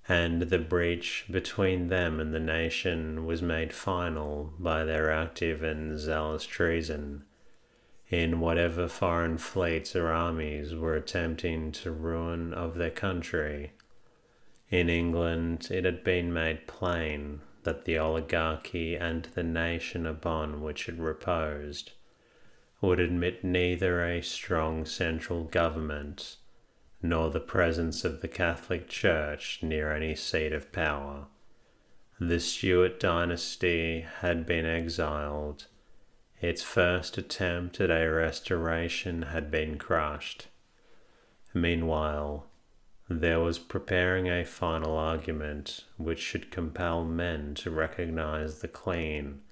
and 0.07 0.43
the 0.43 0.59
breach 0.59 1.25
between 1.31 1.89
them 1.89 2.21
and 2.21 2.35
the 2.35 2.39
nation 2.39 3.25
was 3.25 3.41
made 3.41 3.73
final 3.73 4.53
by 4.59 4.85
their 4.85 5.11
active 5.11 5.63
and 5.63 5.99
zealous 5.99 6.45
treason 6.45 7.25
in 8.11 8.39
whatever 8.39 8.87
foreign 8.87 9.39
fleets 9.39 9.97
or 9.97 10.09
armies 10.09 10.75
were 10.75 10.95
attempting 10.95 11.73
to 11.73 11.91
ruin 11.91 12.53
of 12.53 12.75
their 12.75 12.91
country. 12.91 13.73
In 14.71 14.91
England, 14.91 15.69
it 15.71 15.87
had 15.87 16.05
been 16.05 16.31
made 16.31 16.67
plain 16.67 17.41
that 17.65 17.85
the 17.85 17.99
oligarchy 17.99 18.95
and 18.95 19.25
the 19.35 19.43
nation 19.43 20.07
upon 20.07 20.63
which 20.63 20.89
it 20.89 20.99
reposed 20.99 21.93
would 22.81 23.01
admit 23.01 23.43
neither 23.43 24.05
a 24.05 24.23
strong 24.23 24.85
central 24.85 25.45
government 25.45 26.37
nor 27.03 27.31
the 27.31 27.41
presence 27.41 28.05
of 28.05 28.21
the 28.21 28.29
Catholic 28.29 28.89
Church 28.89 29.59
near 29.63 29.93
any 29.93 30.15
seat 30.15 30.53
of 30.53 30.73
power. 30.73 31.27
The 32.21 32.41
Stuart 32.41 33.01
dynasty 33.01 34.07
had 34.21 34.47
been 34.47 34.65
exiled. 34.65 35.67
Its 36.41 36.63
first 36.63 37.19
attempt 37.19 37.81
at 37.81 37.91
a 37.91 38.09
restoration 38.09 39.23
had 39.23 39.51
been 39.51 39.77
crushed. 39.77 40.49
Meanwhile, 41.53 42.47
there 43.09 43.41
was 43.41 43.59
preparing 43.59 44.29
a 44.29 44.45
final 44.45 44.97
argument 44.97 45.85
which 45.97 46.21
should 46.21 46.51
compel 46.51 47.05
men 47.05 47.55
to 47.55 47.71
recognize 47.71 48.61
the 48.61 48.69
clean 48.69 49.43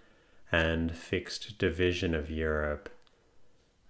and 0.50 0.96
fixed 0.96 1.58
division 1.58 2.14
of 2.14 2.30
Europe. 2.30 2.88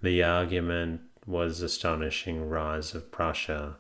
The 0.01 0.23
argument 0.23 1.03
was 1.27 1.61
astonishing 1.61 2.49
rise 2.49 2.95
of 2.95 3.13
Prussia, 3.13 3.77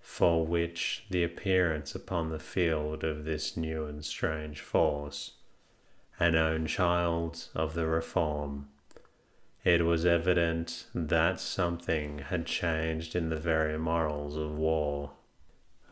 for 0.00 0.44
which 0.44 1.04
the 1.10 1.22
appearance 1.22 1.94
upon 1.94 2.30
the 2.30 2.38
field 2.38 3.04
of 3.04 3.24
this 3.24 3.56
new 3.56 3.86
and 3.86 4.04
strange 4.04 4.60
force, 4.60 5.34
an 6.18 6.34
own 6.34 6.66
child 6.66 7.48
of 7.54 7.74
the 7.74 7.86
Reform, 7.86 8.68
it 9.66 9.84
was 9.84 10.06
evident 10.06 10.86
that 10.94 11.40
something 11.40 12.18
had 12.18 12.46
changed 12.46 13.16
in 13.16 13.30
the 13.30 13.36
very 13.36 13.76
morals 13.76 14.36
of 14.36 14.56
war. 14.56 15.10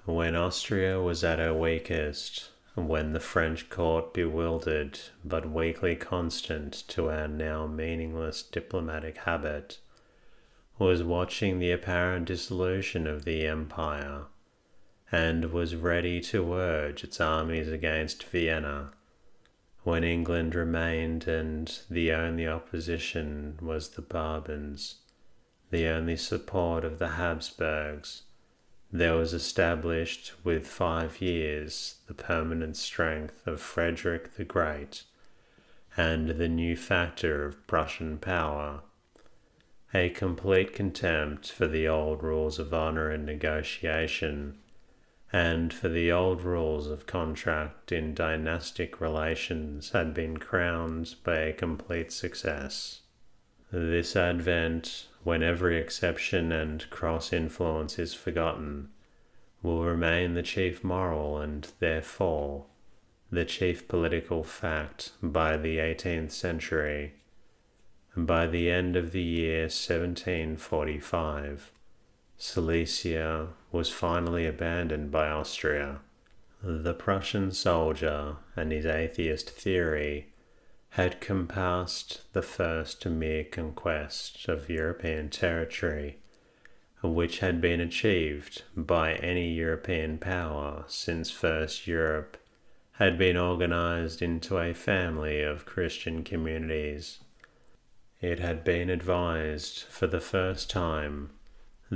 When 0.04 0.36
Austria 0.36 1.00
was 1.00 1.24
at 1.24 1.40
her 1.40 1.52
weakest, 1.52 2.50
when 2.76 3.12
the 3.12 3.18
French 3.18 3.68
court, 3.68 4.14
bewildered 4.14 5.00
but 5.24 5.50
weakly 5.50 5.96
constant 5.96 6.72
to 6.86 7.10
our 7.10 7.26
now 7.26 7.66
meaningless 7.66 8.44
diplomatic 8.44 9.16
habit, 9.18 9.80
was 10.78 11.02
watching 11.02 11.58
the 11.58 11.72
apparent 11.72 12.26
dissolution 12.26 13.08
of 13.08 13.24
the 13.24 13.44
empire, 13.44 14.26
and 15.10 15.46
was 15.46 15.74
ready 15.74 16.20
to 16.20 16.54
urge 16.54 17.02
its 17.02 17.20
armies 17.20 17.68
against 17.68 18.22
Vienna 18.22 18.92
when 19.84 20.02
England 20.02 20.54
remained 20.54 21.28
and 21.28 21.80
the 21.90 22.10
only 22.10 22.48
opposition 22.48 23.58
was 23.60 23.90
the 23.90 24.02
Bourbons, 24.02 24.96
the 25.70 25.86
only 25.86 26.16
support 26.16 26.84
of 26.84 26.98
the 26.98 27.10
Habsburgs, 27.10 28.22
there 28.90 29.14
was 29.14 29.34
established 29.34 30.32
with 30.42 30.66
five 30.66 31.20
years 31.20 31.96
the 32.06 32.14
permanent 32.14 32.76
strength 32.76 33.46
of 33.46 33.60
Frederick 33.60 34.36
the 34.36 34.44
Great 34.44 35.02
and 35.96 36.30
the 36.30 36.48
new 36.48 36.76
factor 36.76 37.44
of 37.44 37.66
Prussian 37.66 38.18
power, 38.18 38.80
a 39.92 40.08
complete 40.08 40.72
contempt 40.72 41.52
for 41.52 41.66
the 41.66 41.86
old 41.86 42.22
rules 42.22 42.58
of 42.58 42.72
honor 42.72 43.10
and 43.10 43.26
negotiation 43.26 44.58
and 45.34 45.74
for 45.74 45.88
the 45.88 46.12
old 46.12 46.42
rules 46.42 46.86
of 46.86 47.08
contract 47.08 47.90
in 47.90 48.14
dynastic 48.14 49.00
relations 49.00 49.90
had 49.90 50.14
been 50.14 50.36
crowned 50.36 51.12
by 51.24 51.38
a 51.38 51.52
complete 51.52 52.12
success. 52.12 53.00
This 53.72 54.14
advent, 54.14 55.08
when 55.24 55.42
every 55.42 55.76
exception 55.76 56.52
and 56.52 56.88
cross 56.88 57.32
influence 57.32 57.98
is 57.98 58.14
forgotten, 58.14 58.90
will 59.60 59.82
remain 59.82 60.34
the 60.34 60.42
chief 60.44 60.84
moral 60.84 61.38
and 61.38 61.66
therefore 61.80 62.66
the 63.32 63.44
chief 63.44 63.88
political 63.88 64.44
fact 64.44 65.10
by 65.20 65.56
the 65.56 65.78
18th 65.78 66.30
century. 66.30 67.14
By 68.16 68.46
the 68.46 68.70
end 68.70 68.94
of 68.94 69.10
the 69.10 69.20
year 69.20 69.62
1745, 69.62 71.72
Silesia 72.46 73.54
was 73.72 73.88
finally 73.88 74.46
abandoned 74.46 75.10
by 75.10 75.28
Austria. 75.30 76.02
The 76.62 76.92
Prussian 76.92 77.52
soldier 77.52 78.36
and 78.54 78.70
his 78.70 78.84
atheist 78.84 79.48
theory 79.48 80.28
had 80.90 81.22
compassed 81.22 82.30
the 82.34 82.42
first 82.42 83.06
mere 83.06 83.44
conquest 83.44 84.46
of 84.46 84.68
European 84.68 85.30
territory, 85.30 86.18
which 87.02 87.38
had 87.38 87.62
been 87.62 87.80
achieved 87.80 88.64
by 88.76 89.14
any 89.14 89.50
European 89.54 90.18
power 90.18 90.84
since 90.86 91.30
first 91.30 91.86
Europe 91.86 92.36
had 92.92 93.16
been 93.16 93.38
organized 93.38 94.20
into 94.20 94.58
a 94.58 94.74
family 94.74 95.40
of 95.40 95.64
Christian 95.64 96.22
communities. 96.22 97.20
It 98.20 98.38
had 98.38 98.64
been 98.64 98.90
advised 98.90 99.84
for 99.84 100.06
the 100.06 100.20
first 100.20 100.68
time 100.68 101.30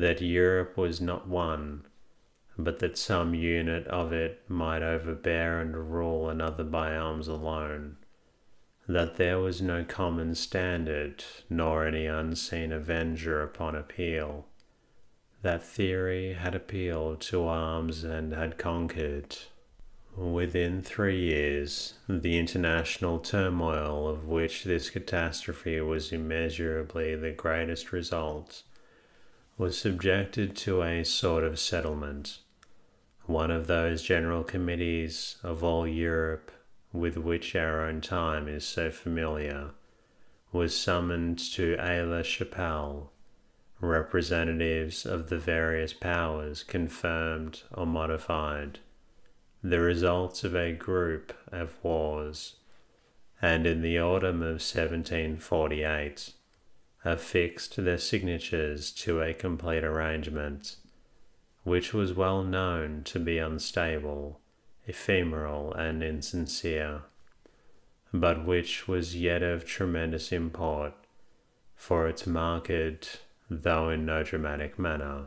that 0.00 0.22
Europe 0.22 0.76
was 0.76 1.00
not 1.00 1.26
one, 1.26 1.84
but 2.56 2.78
that 2.78 2.96
some 2.96 3.34
unit 3.34 3.86
of 3.88 4.12
it 4.12 4.42
might 4.48 4.82
overbear 4.82 5.60
and 5.60 5.92
rule 5.92 6.28
another 6.28 6.62
by 6.62 6.94
arms 6.94 7.26
alone, 7.26 7.96
that 8.86 9.16
there 9.16 9.38
was 9.38 9.60
no 9.60 9.84
common 9.84 10.34
standard, 10.34 11.24
nor 11.50 11.84
any 11.84 12.06
unseen 12.06 12.72
avenger 12.72 13.42
upon 13.42 13.74
appeal. 13.74 14.46
That 15.42 15.64
theory 15.64 16.34
had 16.34 16.54
appealed 16.54 17.20
to 17.22 17.44
arms 17.44 18.04
and 18.04 18.32
had 18.32 18.56
conquered. 18.56 19.36
Within 20.16 20.82
three 20.82 21.20
years, 21.20 21.94
the 22.08 22.38
international 22.38 23.18
turmoil 23.18 24.08
of 24.08 24.26
which 24.26 24.64
this 24.64 24.90
catastrophe 24.90 25.80
was 25.80 26.12
immeasurably 26.12 27.14
the 27.14 27.30
greatest 27.30 27.92
result 27.92 28.62
was 29.58 29.76
subjected 29.76 30.56
to 30.56 30.82
a 30.82 31.04
sort 31.04 31.42
of 31.42 31.58
settlement, 31.58 32.38
one 33.26 33.50
of 33.50 33.66
those 33.66 34.02
general 34.02 34.44
committees 34.44 35.36
of 35.42 35.64
all 35.64 35.86
Europe 35.86 36.50
with 36.92 37.16
which 37.16 37.54
our 37.56 37.82
own 37.82 38.00
time 38.00 38.48
is 38.48 38.64
so 38.64 38.90
familiar, 38.90 39.70
was 40.52 40.74
summoned 40.74 41.38
to 41.38 41.74
Aix-la-Chapelle. 41.74 43.12
Representatives 43.80 45.04
of 45.04 45.28
the 45.28 45.38
various 45.38 45.92
powers 45.92 46.64
confirmed 46.64 47.62
or 47.72 47.86
modified 47.86 48.78
the 49.62 49.80
results 49.80 50.42
of 50.44 50.54
a 50.54 50.72
group 50.72 51.32
of 51.52 51.74
wars, 51.82 52.56
and 53.42 53.66
in 53.66 53.82
the 53.82 53.98
autumn 53.98 54.42
of 54.42 54.60
1748, 54.62 56.32
affixed 57.12 57.82
their 57.82 57.98
signatures 57.98 58.90
to 58.90 59.22
a 59.22 59.32
complete 59.32 59.82
arrangement, 59.82 60.76
which 61.64 61.94
was 61.94 62.12
well 62.12 62.42
known 62.42 63.02
to 63.04 63.18
be 63.18 63.38
unstable, 63.38 64.40
ephemeral, 64.86 65.72
and 65.72 66.02
insincere, 66.02 67.02
but 68.12 68.44
which 68.44 68.86
was 68.86 69.16
yet 69.16 69.42
of 69.42 69.64
tremendous 69.64 70.32
import, 70.32 70.92
for 71.74 72.06
its 72.06 72.26
marked, 72.26 73.22
though 73.48 73.88
in 73.88 74.04
no 74.04 74.22
dramatic 74.22 74.78
manner, 74.78 75.26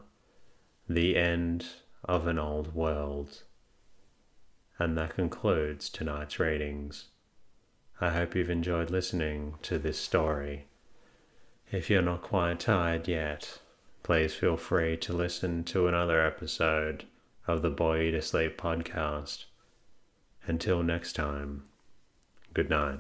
the 0.88 1.18
end 1.18 1.66
of 2.04 2.28
an 2.28 2.38
old 2.38 2.76
world. 2.76 3.42
And 4.78 4.98
that 4.98 5.16
concludes 5.16 5.90
tonight's 5.90 6.40
readings. 6.40 7.06
I 8.00 8.12
hope 8.12 8.36
you've 8.36 8.50
enjoyed 8.50 8.92
listening 8.92 9.56
to 9.64 9.78
this 9.78 10.00
story. 10.00 10.68
If 11.72 11.90
you're 11.90 12.02
not 12.02 12.22
quite 12.22 12.60
tired 12.60 13.08
yet, 13.08 13.60
please 14.04 14.34
feel 14.34 14.58
free 14.58 14.98
to 14.98 15.14
listen 15.14 15.64
to 15.66 15.88
another 15.88 16.22
episode 16.22 17.06
of 17.48 17.62
the 17.62 17.70
Bore 17.70 17.98
You 17.98 18.12
to 18.12 18.22
Sleep 18.22 18.60
podcast. 18.60 19.46
Until 20.46 20.84
next 20.84 21.14
time, 21.14 21.64
good 22.54 22.70
night. 22.70 23.00